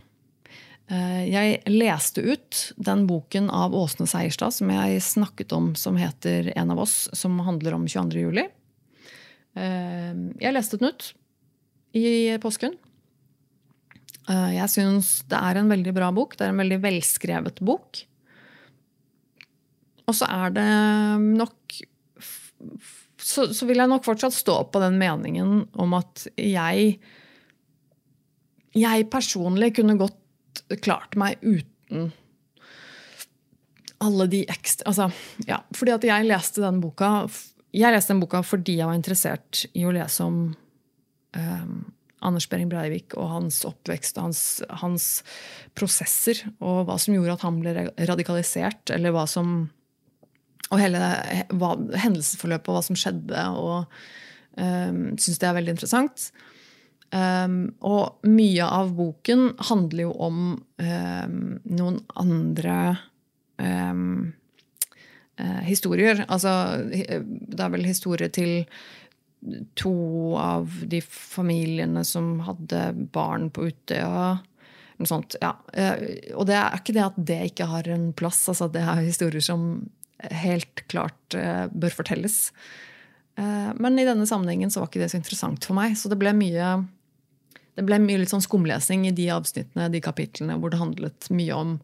[0.90, 6.52] Eh, jeg leste ut den boken av Åsne Seierstad som jeg snakket om, som heter
[6.56, 8.20] 'En av oss', som handler om 22.
[8.20, 8.48] juli.
[9.56, 11.14] Eh, jeg leste den ut
[11.94, 12.74] i påsken.
[14.28, 16.36] Eh, jeg syns det er en veldig bra bok.
[16.38, 18.06] Det er en veldig velskrevet bok.
[20.10, 20.68] Og så er det
[21.22, 21.80] nok
[23.20, 26.96] så, så vil jeg nok fortsatt stå på den meningen om at jeg
[28.78, 32.12] jeg personlig kunne godt klart meg uten
[34.00, 35.10] alle de ekstra altså,
[35.50, 37.28] ja, Fordi at jeg leste den boka
[37.76, 40.38] jeg leste den boka fordi jeg var interessert i å lese om
[41.38, 41.74] um,
[42.26, 44.42] Anders Behring Breivik og hans oppvekst og hans,
[44.82, 45.06] hans,
[45.78, 46.42] prosesser.
[46.60, 49.70] Og hva som gjorde at han ble radikalisert, eller hva som
[50.70, 51.02] og hele
[51.58, 53.46] hva, hendelsesforløpet og hva som skjedde.
[53.58, 53.86] og
[54.60, 56.30] um, Syns det er veldig interessant.
[57.10, 62.76] Um, og mye av boken handler jo om um, noen andre
[63.58, 64.30] um,
[65.42, 66.22] uh, historier.
[66.28, 66.54] Altså,
[66.86, 68.62] det er vel historie til
[69.80, 69.96] to
[70.38, 74.36] av de familiene som hadde barn på Utøya.
[75.00, 75.56] Noe sånt, ja.
[75.74, 78.44] Uh, og det er ikke det at det ikke har en plass.
[78.52, 79.72] Altså, det er historier som
[80.44, 82.50] helt klart uh, bør fortelles.
[83.40, 85.94] Men i denne sammenhengen så var ikke det så interessant for meg.
[85.96, 86.74] Så det ble mye
[87.80, 91.56] det ble mye litt sånn skumlesing i de avsnittene, de kapitlene, hvor det handlet mye
[91.56, 91.78] om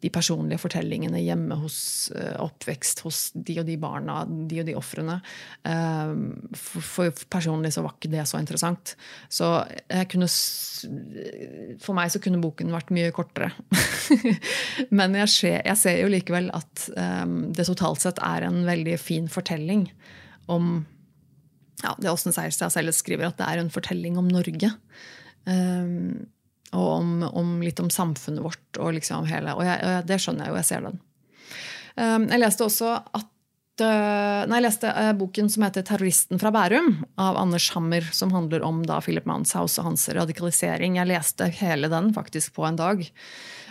[0.00, 1.76] de personlige fortellingene hjemme hos
[2.14, 5.18] uh, oppvekst hos de og de barna, de og de ofrene.
[5.66, 6.14] Uh,
[6.56, 8.94] for, personlig så var ikke det så interessant.
[9.28, 9.50] Så
[10.12, 10.30] kunne
[11.82, 13.50] For meg så kunne boken vært mye kortere.
[14.98, 18.96] Men jeg ser, jeg ser, jo likevel at um, det totalt sett er en veldig
[19.02, 19.88] fin fortelling
[20.50, 20.78] om
[21.84, 24.72] ja, det Åsne Seierstad selv skriver, at det er en fortelling om Norge.
[25.50, 26.28] Um,
[26.70, 28.66] og om, om, litt om samfunnet vårt.
[28.78, 31.00] Og, liksom hele, og jeg, det skjønner jeg jo, jeg ser den.
[31.96, 33.26] Um, jeg leste også at
[33.82, 38.32] uh, Nei, jeg leste uh, boken som heter 'Terroristen fra Bærum' av Anders Hammer, som
[38.34, 41.00] handler om da Philip Manshaus og hans radikalisering.
[41.00, 43.02] Jeg leste hele den faktisk på en dag.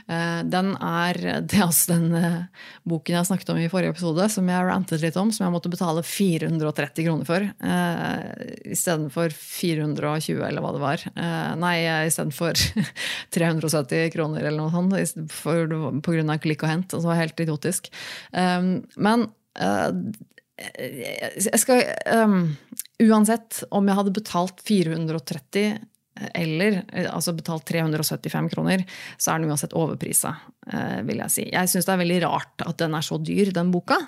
[0.09, 4.25] Eh, den er, det er altså den eh, boken jeg snakket om i forrige episode,
[4.33, 7.45] som jeg rantet litt om, som jeg måtte betale 430 kroner for.
[7.61, 11.05] Uh, Istedenfor 420, eller hva det var.
[11.13, 11.75] Uh, nei,
[12.09, 12.57] istedenfor
[13.35, 15.69] 370 kroner eller noe sånt for,
[16.03, 16.97] på grunn av klikk og hent.
[16.97, 17.91] Altså, helt idiotisk.
[18.33, 19.29] Um, men
[19.61, 19.91] uh,
[20.59, 22.41] jeg skal um,
[22.99, 25.77] Uansett om jeg hadde betalt 430
[26.33, 28.83] eller eh, altså betalt 375 kroner,
[29.17, 30.35] så er den uansett overprisa,
[30.67, 31.47] eh, vil jeg si.
[31.47, 33.99] Jeg syns det er veldig rart at den er så dyr, den boka.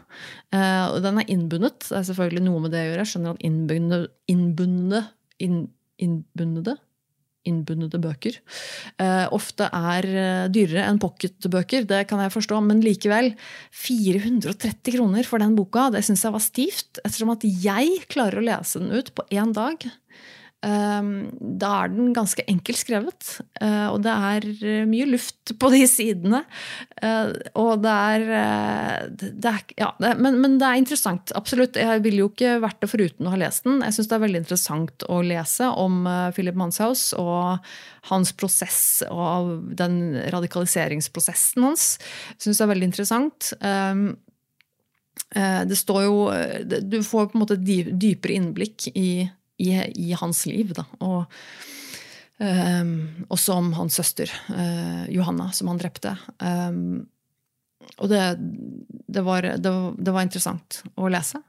[0.54, 1.88] Eh, den er innbundet.
[1.88, 3.04] Det er selvfølgelig noe med det å gjøre.
[3.04, 5.04] Jeg skjønner at innbundne, innbundne,
[5.42, 5.60] inn,
[6.02, 6.78] innbundede
[8.02, 8.36] bøker
[9.34, 10.06] ofte er
[10.54, 11.88] dyrere enn pocketbøker.
[11.90, 13.32] Det kan jeg forstå, men likevel.
[13.74, 17.02] 430 kroner for den boka, det syns jeg var stivt.
[17.02, 19.88] Ettersom at jeg klarer å lese den ut på én dag.
[20.62, 23.30] Ehm, da er den ganske enkelt skrevet.
[23.58, 26.44] Eh, og det er eh, mye luft på de sidene.
[27.02, 31.34] Eh, og det er, det er Ja, men, men, det er interessant.
[31.38, 31.80] Absolutt.
[31.82, 33.82] Jeg ville jo ikke vært det foruten å ha lest den.
[33.82, 36.06] Jeg syns det er veldig interessant å lese om
[36.36, 37.66] Philip Manshaus og
[38.12, 40.02] hans prosess og den
[40.34, 41.96] radikaliseringsprosessen hans.
[42.36, 43.54] Jeg syns det er veldig interessant.
[43.66, 44.12] Ehm,
[45.32, 46.16] det står jo
[46.88, 49.30] Du får på en måte dypere innblikk i
[49.62, 50.74] i, i hans liv.
[50.78, 50.86] Da.
[51.06, 51.26] Og
[52.42, 52.94] um,
[53.30, 56.16] også om hans søster uh, Johanna, som han drepte.
[56.40, 57.06] Um,
[57.98, 58.24] og det,
[59.08, 61.42] det, var, det, det, var, interessant å lese.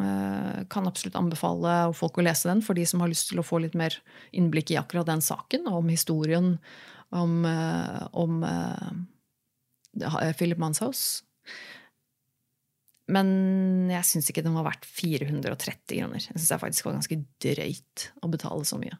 [0.00, 3.46] Uh, kan absolutt anbefale folk å lese den for de som har lyst til å
[3.46, 3.98] få litt mer
[4.36, 6.54] innblikk i akkurat den saken, om historien
[7.10, 8.44] om, uh, om
[10.38, 11.24] Philip Manshaus.
[13.10, 16.22] Men jeg syns ikke den var verdt 430 kroner.
[16.22, 18.98] Jeg syns det faktisk var ganske drøyt å betale så mye.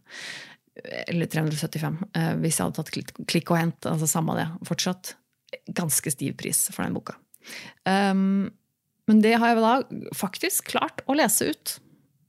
[1.11, 3.89] Eller 375, eh, hvis jeg hadde tatt klikk og hent.
[3.91, 4.49] altså Samme det.
[4.69, 5.15] Fortsatt
[5.77, 7.17] ganske stiv pris for den boka.
[7.89, 8.51] Um,
[9.11, 11.79] men det har jeg da faktisk klart å lese ut.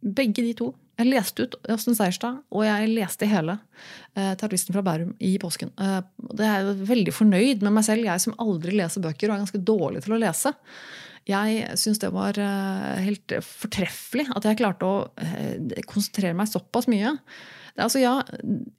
[0.02, 0.72] Begge de to.
[1.02, 5.72] Jeg leste ut Åsten Seierstad, og jeg leste hele uh, 'Terroristen fra Bærum' i påsken.
[5.80, 6.02] Uh,
[6.38, 9.44] det er jeg veldig fornøyd med meg selv, jeg som aldri leser bøker og er
[9.46, 10.54] ganske dårlig til å lese.
[11.32, 16.90] Jeg syns det var eh, helt fortreffelig at jeg klarte å eh, konsentrere meg såpass
[16.92, 17.16] mye.
[17.80, 18.18] Altså, ja,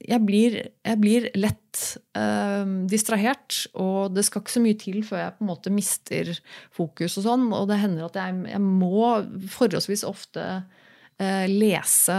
[0.05, 1.82] jeg blir, jeg blir lett
[2.18, 6.32] eh, distrahert, og det skal ikke så mye til før jeg på en måte mister
[6.76, 7.16] fokus.
[7.16, 9.07] Og sånn, og det hender at jeg, jeg må
[9.57, 10.44] forholdsvis ofte
[11.16, 12.18] eh, lese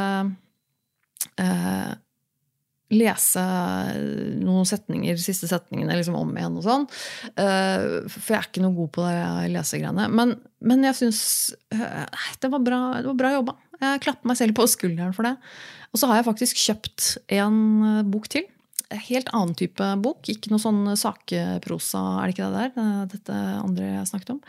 [1.38, 1.92] eh,
[2.94, 3.44] lese
[4.44, 6.88] noen setninger, siste setningene liksom om igjen og sånn.
[7.38, 10.08] Uh, for jeg er ikke noe god på det lesegreiene.
[10.14, 11.22] Men, men jeg syns
[11.76, 12.04] uh,
[12.42, 13.58] det, var bra, det var bra jobba.
[13.84, 15.36] Jeg klapper meg selv på skulderen for det.
[15.94, 17.10] Og så har jeg faktisk kjøpt
[17.40, 17.58] en
[18.12, 18.46] bok til.
[19.08, 20.30] Helt annen type bok.
[20.30, 23.04] Ikke noe sånn sakeprosa, er det ikke det der?
[23.12, 24.42] Dette andre jeg snakket om.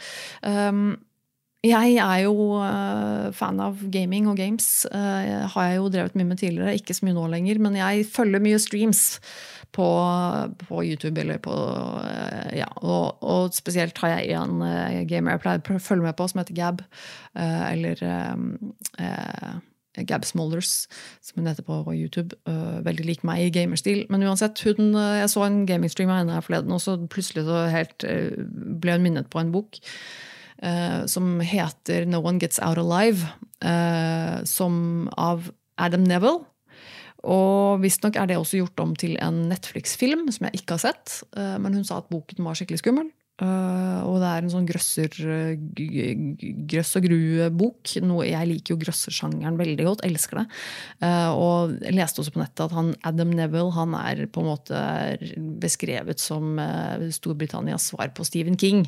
[0.45, 0.87] Um,
[1.65, 4.85] jeg er jo uh, fan av gaming og games.
[4.93, 6.77] Uh, har jeg jo drevet mye med tidligere.
[6.77, 9.05] Ikke så mye nå lenger, men jeg følger mye streams
[9.75, 9.87] på,
[10.61, 11.21] på YouTube.
[11.21, 14.61] eller på, uh, ja, og, og, spesielt har jeg en
[15.09, 16.85] gamer jeg pleier å følge med på, som heter Gab.
[17.35, 18.03] eller
[20.05, 20.87] Gab Smolders,
[21.23, 22.37] som hun heter på YouTube.
[22.85, 24.05] veldig lik meg i gamerstil.
[24.11, 27.67] Men uansett, hun, jeg så en gamingstream av henne her forleden, og så plutselig så
[27.73, 29.81] helt, ble hun minnet på en bok
[31.11, 33.27] som heter No One Gets Out Alive,
[34.49, 34.77] som
[35.19, 36.45] av Adam Neville.
[37.25, 41.19] Og visstnok er det også gjort om til en Netflix-film som jeg ikke har sett.
[41.35, 43.09] Men hun sa at boken var skikkelig skummel.
[43.43, 45.11] Uh, og det er en sånn grøsser,
[46.71, 47.97] grøss og grue-bok.
[47.99, 50.05] Jeg liker jo grøssersjangeren veldig godt.
[50.07, 50.45] Elsker det.
[51.03, 54.53] Uh, og jeg leste også på nettet at han, Adam Neville han er på en
[54.53, 54.85] måte
[55.65, 58.87] beskrevet som uh, Storbritannias svar på Stephen King.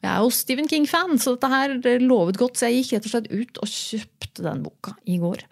[0.00, 2.56] Og jeg er jo Stephen King-fan, så dette her lovet godt.
[2.56, 5.42] Så jeg gikk rett og slett ut og kjøpte den boka i går.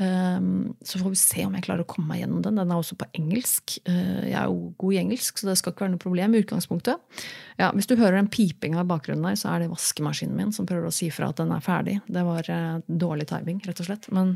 [0.00, 2.56] så får vi se om jeg klarer å komme meg gjennom den.
[2.56, 3.76] Den er også på engelsk.
[3.84, 7.20] jeg er jo god i engelsk, så det skal ikke være noe problem i utgangspunktet.
[7.60, 10.68] Ja, hvis du hører den pipinga i bakgrunnen der, så er det vaskemaskinen min som
[10.68, 11.98] prøver å si fra at den er ferdig.
[12.06, 14.08] Det var uh, dårlig timing, rett og slett.
[14.14, 14.34] Men,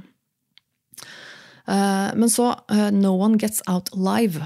[1.68, 4.44] uh, men så uh, No One Gets Out Live.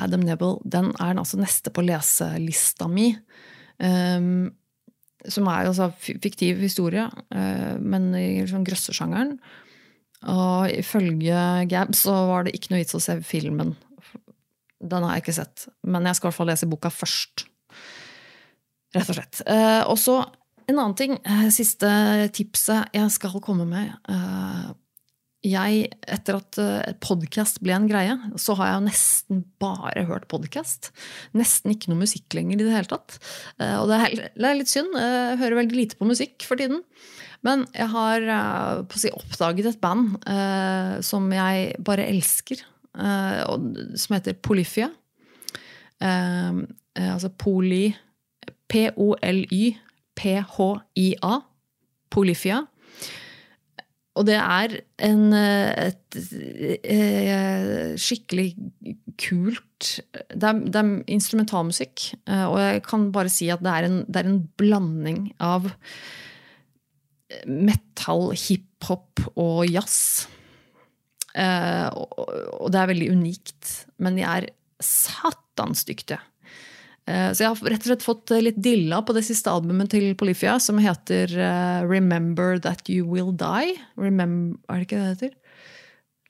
[0.00, 3.10] Adam Nebel, Den er den altså neste på leselista mi.
[3.76, 4.48] Um,
[5.28, 7.04] som er altså fiktiv historie,
[7.78, 9.36] men i sånn grøssesjangeren.
[10.32, 13.76] Og ifølge Gab så var det ikke noe vits å se filmen.
[14.82, 15.68] Den har jeg ikke sett.
[15.86, 17.46] Men jeg skal i hvert fall lese boka først.
[18.92, 19.40] Rett og slett.
[19.48, 20.20] Eh, og så
[20.68, 21.16] en annen ting.
[21.24, 21.88] Eh, siste
[22.36, 23.92] tipset jeg skal komme med.
[24.12, 24.70] Eh,
[25.42, 26.58] jeg, etter at
[27.02, 30.92] podkast ble en greie, så har jeg jo nesten bare hørt podkast.
[31.34, 33.16] Nesten ikke noe musikk lenger i det hele tatt.
[33.58, 34.94] Og det er, litt synd.
[34.94, 36.84] Jeg hører veldig lite på musikk for tiden.
[37.42, 38.28] Men jeg har
[38.94, 40.14] si, oppdaget et band
[41.02, 42.62] som jeg bare elsker,
[42.94, 44.92] som heter Polyphia.
[45.98, 47.88] Altså Poly
[48.72, 49.74] P-O-L-Y-P-H-I-A.
[52.12, 52.58] Polyfia.
[54.12, 54.74] Og det er
[55.06, 58.50] en, et, et, et, skikkelig
[59.22, 62.10] kult det er, det er, instrumentalmusikk.
[62.28, 65.70] Eh, og jeg kan bare si at det er en, det er en blanding av
[67.48, 70.28] metal, hiphop og jazz.
[71.32, 72.12] Og,
[72.60, 73.70] og det er veldig unikt.
[73.96, 74.50] Men de er
[74.84, 76.20] satans dyktige.
[77.10, 79.90] Eh, så jeg har rett og slett fått eh, litt dilla på det siste albumet
[79.90, 83.74] til Polifia, som heter eh, Remember That You Will Die.
[83.98, 85.38] Remember, er det ikke det det heter?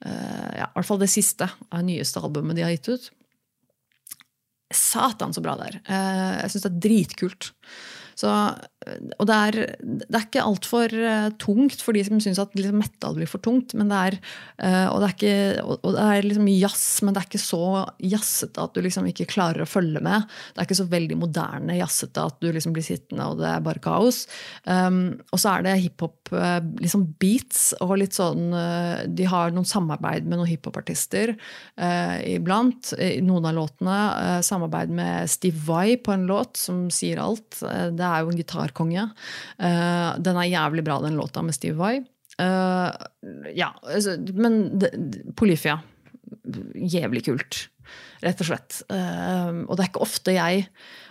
[0.03, 3.05] Ja, I hvert fall det siste av det nyeste albumet de har gitt ut.
[4.75, 5.77] Satan, så bra det er.
[6.41, 7.47] Jeg syns det er dritkult.
[8.23, 8.31] Så,
[9.17, 12.77] og det er, det er ikke altfor uh, tungt for de som syns at liksom,
[12.79, 13.73] metal blir for tungt.
[13.79, 14.17] Men det er,
[14.63, 17.63] uh, og det er, ikke, og, det er liksom jazz, men det er ikke så
[18.13, 20.27] jazzete at du liksom ikke klarer å følge med.
[20.53, 23.65] Det er ikke så veldig moderne jazzete at du liksom blir sittende og det er
[23.65, 24.23] bare kaos.
[24.67, 28.53] Um, og så er det hiphop uh, liksom beats og litt sånn
[29.13, 31.33] De har noen samarbeid med noen hiphopartister
[32.29, 32.91] iblant.
[32.99, 33.97] I noen av låtene.
[34.45, 37.59] samarbeid med Steve Vai på en låt som sier alt.
[37.59, 39.05] det det er jo en gitarkonge.
[39.57, 41.97] Uh, den er jævlig bra, den låta med Steve Vai.
[42.41, 42.89] Uh,
[43.53, 44.81] ja, altså, men
[45.37, 45.77] Polyphia
[46.73, 47.57] Jævlig kult,
[48.23, 48.79] rett og slett.
[48.89, 50.63] Uh, og det er ikke ofte jeg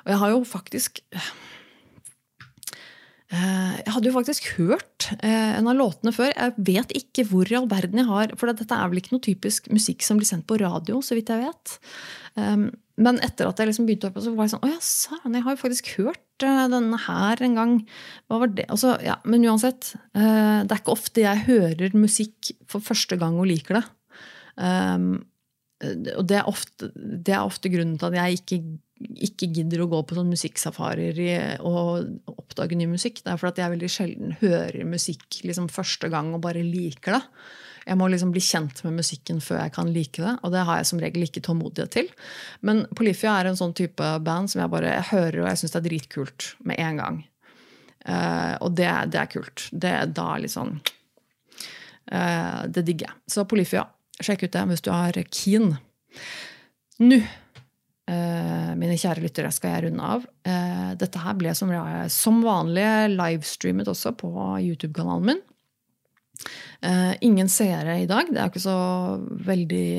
[0.03, 0.99] Og jeg har jo faktisk
[3.33, 6.35] jeg hadde jo faktisk hørt en av låtene før.
[6.37, 9.25] Jeg vet ikke hvor i all verden jeg har For dette er vel ikke noe
[9.25, 11.73] typisk musikk som blir sendt på radio, så vidt jeg vet.
[12.37, 12.67] Um,
[13.01, 15.47] men etter at jeg liksom begynte opp, så var jeg sånn Å ja, søren, jeg
[15.47, 17.75] har jo faktisk hørt uh, denne her en gang.
[18.29, 18.69] Hva var det?
[18.69, 19.95] Altså, ja, men uansett.
[20.13, 23.87] Det er ikke ofte jeg hører musikk for første gang og liker det.
[24.61, 25.13] Um,
[25.83, 28.59] og det er, ofte, det er, ofte, grunnen til at jeg ikke,
[29.25, 33.23] ikke gidder å gå på sånn musikksafarier og oppdage ny musikk.
[33.23, 37.23] Det er fordi jeg veldig sjelden hører musikk liksom første gang og bare liker det.
[37.83, 40.37] Jeg må liksom bli kjent med musikken før jeg kan like det.
[40.47, 42.11] Og det har jeg som regel ikke tålmodighet til.
[42.63, 45.77] Men Polyphia er en sånn type band som jeg bare jeg hører og jeg syns
[45.79, 47.21] er dritkult med en gang.
[48.03, 49.67] Uh, og det, det, er kult.
[49.71, 50.73] Det er da sånn
[52.11, 53.19] uh, Det digger jeg.
[53.31, 53.87] Så Polyphia,
[54.23, 55.77] sjekk ut det hvis du er keen.
[57.03, 57.23] Nå,
[58.79, 60.27] mine kjære lyttere, skal jeg runde av.
[61.01, 61.71] dette her ble som,
[62.13, 62.85] som vanlig
[63.15, 65.43] livestreamet også på YouTube-kanalen min.
[66.83, 68.27] Uh, ingen seere i dag.
[68.33, 68.75] Det er ikke så
[69.47, 69.91] veldig,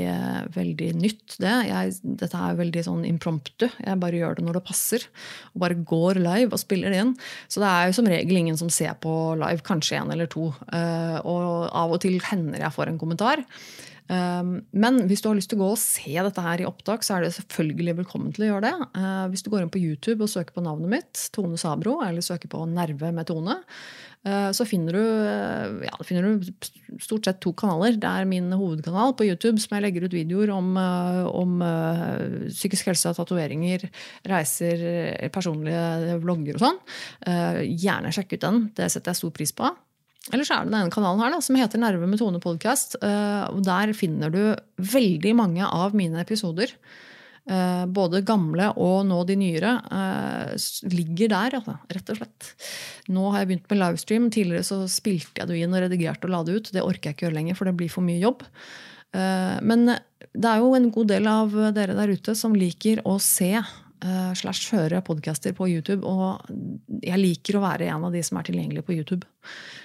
[0.51, 1.53] veldig nytt, det.
[1.69, 3.69] Jeg, dette er veldig sånn impromptu.
[3.69, 5.05] Jeg bare gjør det når det passer.
[5.53, 7.15] Og bare går live og spiller det inn.
[7.47, 10.49] Så det er jo som regel ingen som ser på live, kanskje én eller to.
[10.51, 13.45] Og av og til hender jeg får en kommentar.
[14.09, 17.17] Men hvis du har lyst til å gå og se dette her i opptak, så
[17.17, 19.03] er det selvfølgelig velkommen til å gjøre det.
[19.31, 22.51] Hvis du går inn på YouTube og søker på navnet mitt, Tone Sabro, eller søker
[22.51, 23.55] på Nerve med Tone,
[24.23, 25.03] så finner du,
[25.83, 26.51] ja, finner du,
[27.03, 27.97] stort sett to kanaler.
[27.99, 30.69] Det er min hovedkanal på YouTube, som jeg legger ut videoer om,
[31.27, 31.63] om
[32.47, 33.87] psykisk helse, tatoveringer,
[34.31, 34.85] reiser,
[35.33, 36.83] personlige vlogger og sånn.
[37.67, 38.61] Gjerne sjekk ut den.
[38.77, 39.73] Det setter jeg stor pris på.
[40.31, 42.95] Eller så er det denne kanalen her da, som heter Nerve med Tone podcast.
[43.03, 46.71] Eh, Der finner du veldig mange av mine episoder.
[47.43, 50.53] Eh, både gamle og nå de nyere eh,
[50.93, 51.57] ligger der,
[51.91, 52.53] rett og slett.
[53.11, 54.31] Nå har jeg begynt med livestream.
[54.31, 56.71] Tidligere så spilte jeg det inn og redigerte og la det ut.
[56.71, 58.47] Det orker jeg ikke gjøre lenger, for det blir for mye jobb.
[59.13, 63.51] Men det er jo en god del av dere der ute som liker å se
[64.01, 66.01] slash høre podcaster på YouTube.
[66.01, 66.49] Og
[66.97, 69.29] jeg liker å være en av de som er tilgjengelig på YouTube.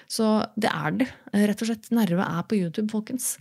[0.08, 1.06] Så det er det.
[1.36, 1.90] Rett og slett.
[1.92, 3.34] Nerve er på YouTube, folkens.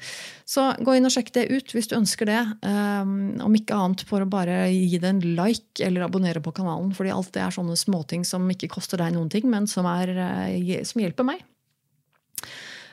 [0.44, 2.42] Så gå inn og sjekk det ut hvis du ønsker det.
[2.60, 6.92] Um, om ikke annet for å bare gi det en like eller abonnere på kanalen.
[6.98, 10.12] fordi alt det er sånne småting som ikke koster deg noen ting, men som, er,
[10.12, 11.46] eh, som hjelper meg.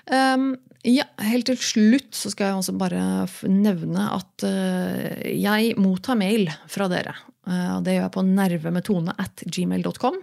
[0.06, 0.52] Um,
[0.84, 3.04] ja, Helt til slutt så skal jeg også bare
[3.50, 7.16] nevne at uh, jeg mottar mail fra dere.
[7.42, 10.22] Uh, det gjør jeg på nervemetone at gmail.com.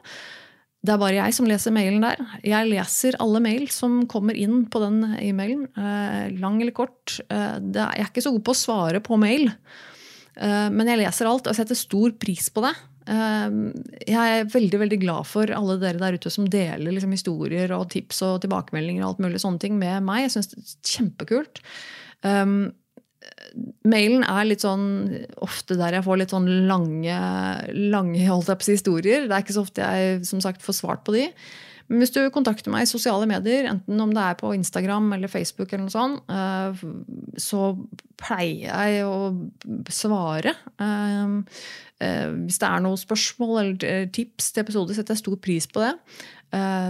[0.82, 2.22] Det er bare jeg som leser mailen der.
[2.42, 5.68] Jeg leser alle mail som kommer inn på den e-mailen.
[5.78, 7.20] Eh, lang eller kort.
[7.30, 9.52] Eh, jeg er ikke så god på å svare på mail,
[10.42, 12.74] eh, men jeg leser alt og setter stor pris på det.
[13.12, 17.90] Jeg er veldig veldig glad for alle dere der ute som deler liksom, historier og
[17.92, 20.28] tips og tilbakemeldinger og alt mulig sånne ting med meg.
[20.28, 21.64] Jeg syns det er kjempekult.
[23.88, 24.86] Mailen er litt sånn
[25.44, 27.18] ofte der jeg får litt sånn lange,
[27.74, 28.22] lange
[28.78, 29.28] historier.
[29.28, 31.28] Det er ikke så ofte jeg som sagt får svart på de.
[31.92, 35.32] Men hvis du kontakter meg i sosiale medier, enten om det er på Instagram eller
[35.32, 36.84] Facebook, eller noe sånt, eh,
[37.42, 37.74] så
[38.22, 39.18] pleier jeg å
[39.92, 40.54] svare.
[40.80, 41.34] Eh,
[42.00, 45.84] eh, hvis det er noen spørsmål eller tips til episoder, setter jeg stor pris på
[45.84, 45.96] det.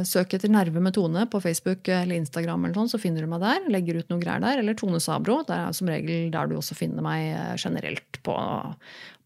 [0.09, 3.43] Søk etter Nerve med Tone på Facebook eller Instagram, eller sånn, så finner du meg
[3.43, 3.67] der.
[3.69, 4.57] Legger ut noe greier der.
[4.57, 5.43] Eller Tone Sabro.
[5.45, 8.33] Det er som regel der du også finner meg generelt på,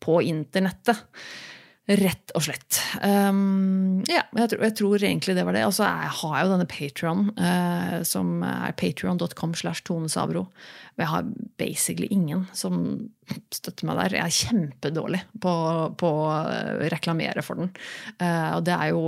[0.03, 0.99] på internettet.
[1.85, 2.79] Rett og slett.
[3.05, 5.65] Um, ja, jeg tror, jeg tror, egentlig det var det.
[5.67, 10.47] Og så har jeg jo denne Patron, uh, som er patrion.com slash tonesabro.
[10.47, 11.29] Og jeg har
[11.61, 12.81] basically ingen som
[13.53, 14.17] støtter meg der.
[14.17, 15.55] Jeg er kjempedårlig på,
[16.01, 16.33] på å
[16.89, 17.69] reklamere for den.
[18.17, 19.05] Uh, og det er jo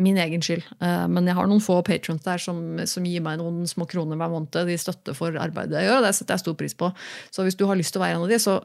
[0.00, 0.64] min egen skyld.
[0.80, 4.16] Eh, men jeg har noen få patrons der som, som, gir meg noen små kroner
[4.20, 4.56] hver måned.
[4.68, 6.90] De støtter for arbeidet jeg gjør, og det setter jeg stor pris på.
[7.34, 8.58] Så hvis du har lyst til å være en av de, så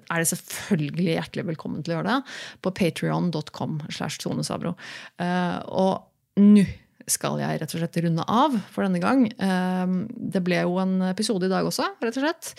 [0.00, 3.80] er det selvfølgelig hjertelig velkommen til å gjøre det på patrion.com.
[3.92, 4.76] slash tonesabro.
[5.20, 6.64] Eh, og nå
[7.08, 9.26] skal jeg rett og slett runde av for denne gang.
[9.42, 12.50] Ehm, det ble jo en episode i dag også, rett og slett.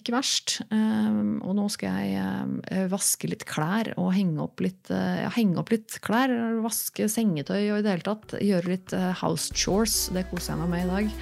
[0.00, 0.60] Ikke verst.
[0.72, 2.20] Ehm, og nå skal jeg
[2.70, 6.32] eh, vaske litt klær og henge opp litt, eh, ja, henge opp litt klær.
[6.64, 10.06] Vaske sengetøy og i det hele tatt gjøre litt eh, house chores.
[10.14, 11.18] Det koser jeg meg med i dag,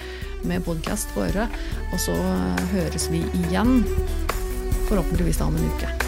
[0.53, 1.63] med podkast på øret.
[1.93, 2.19] Og så
[2.75, 3.83] høres vi igjen,
[4.89, 6.08] forhåpentligvis da om en uke.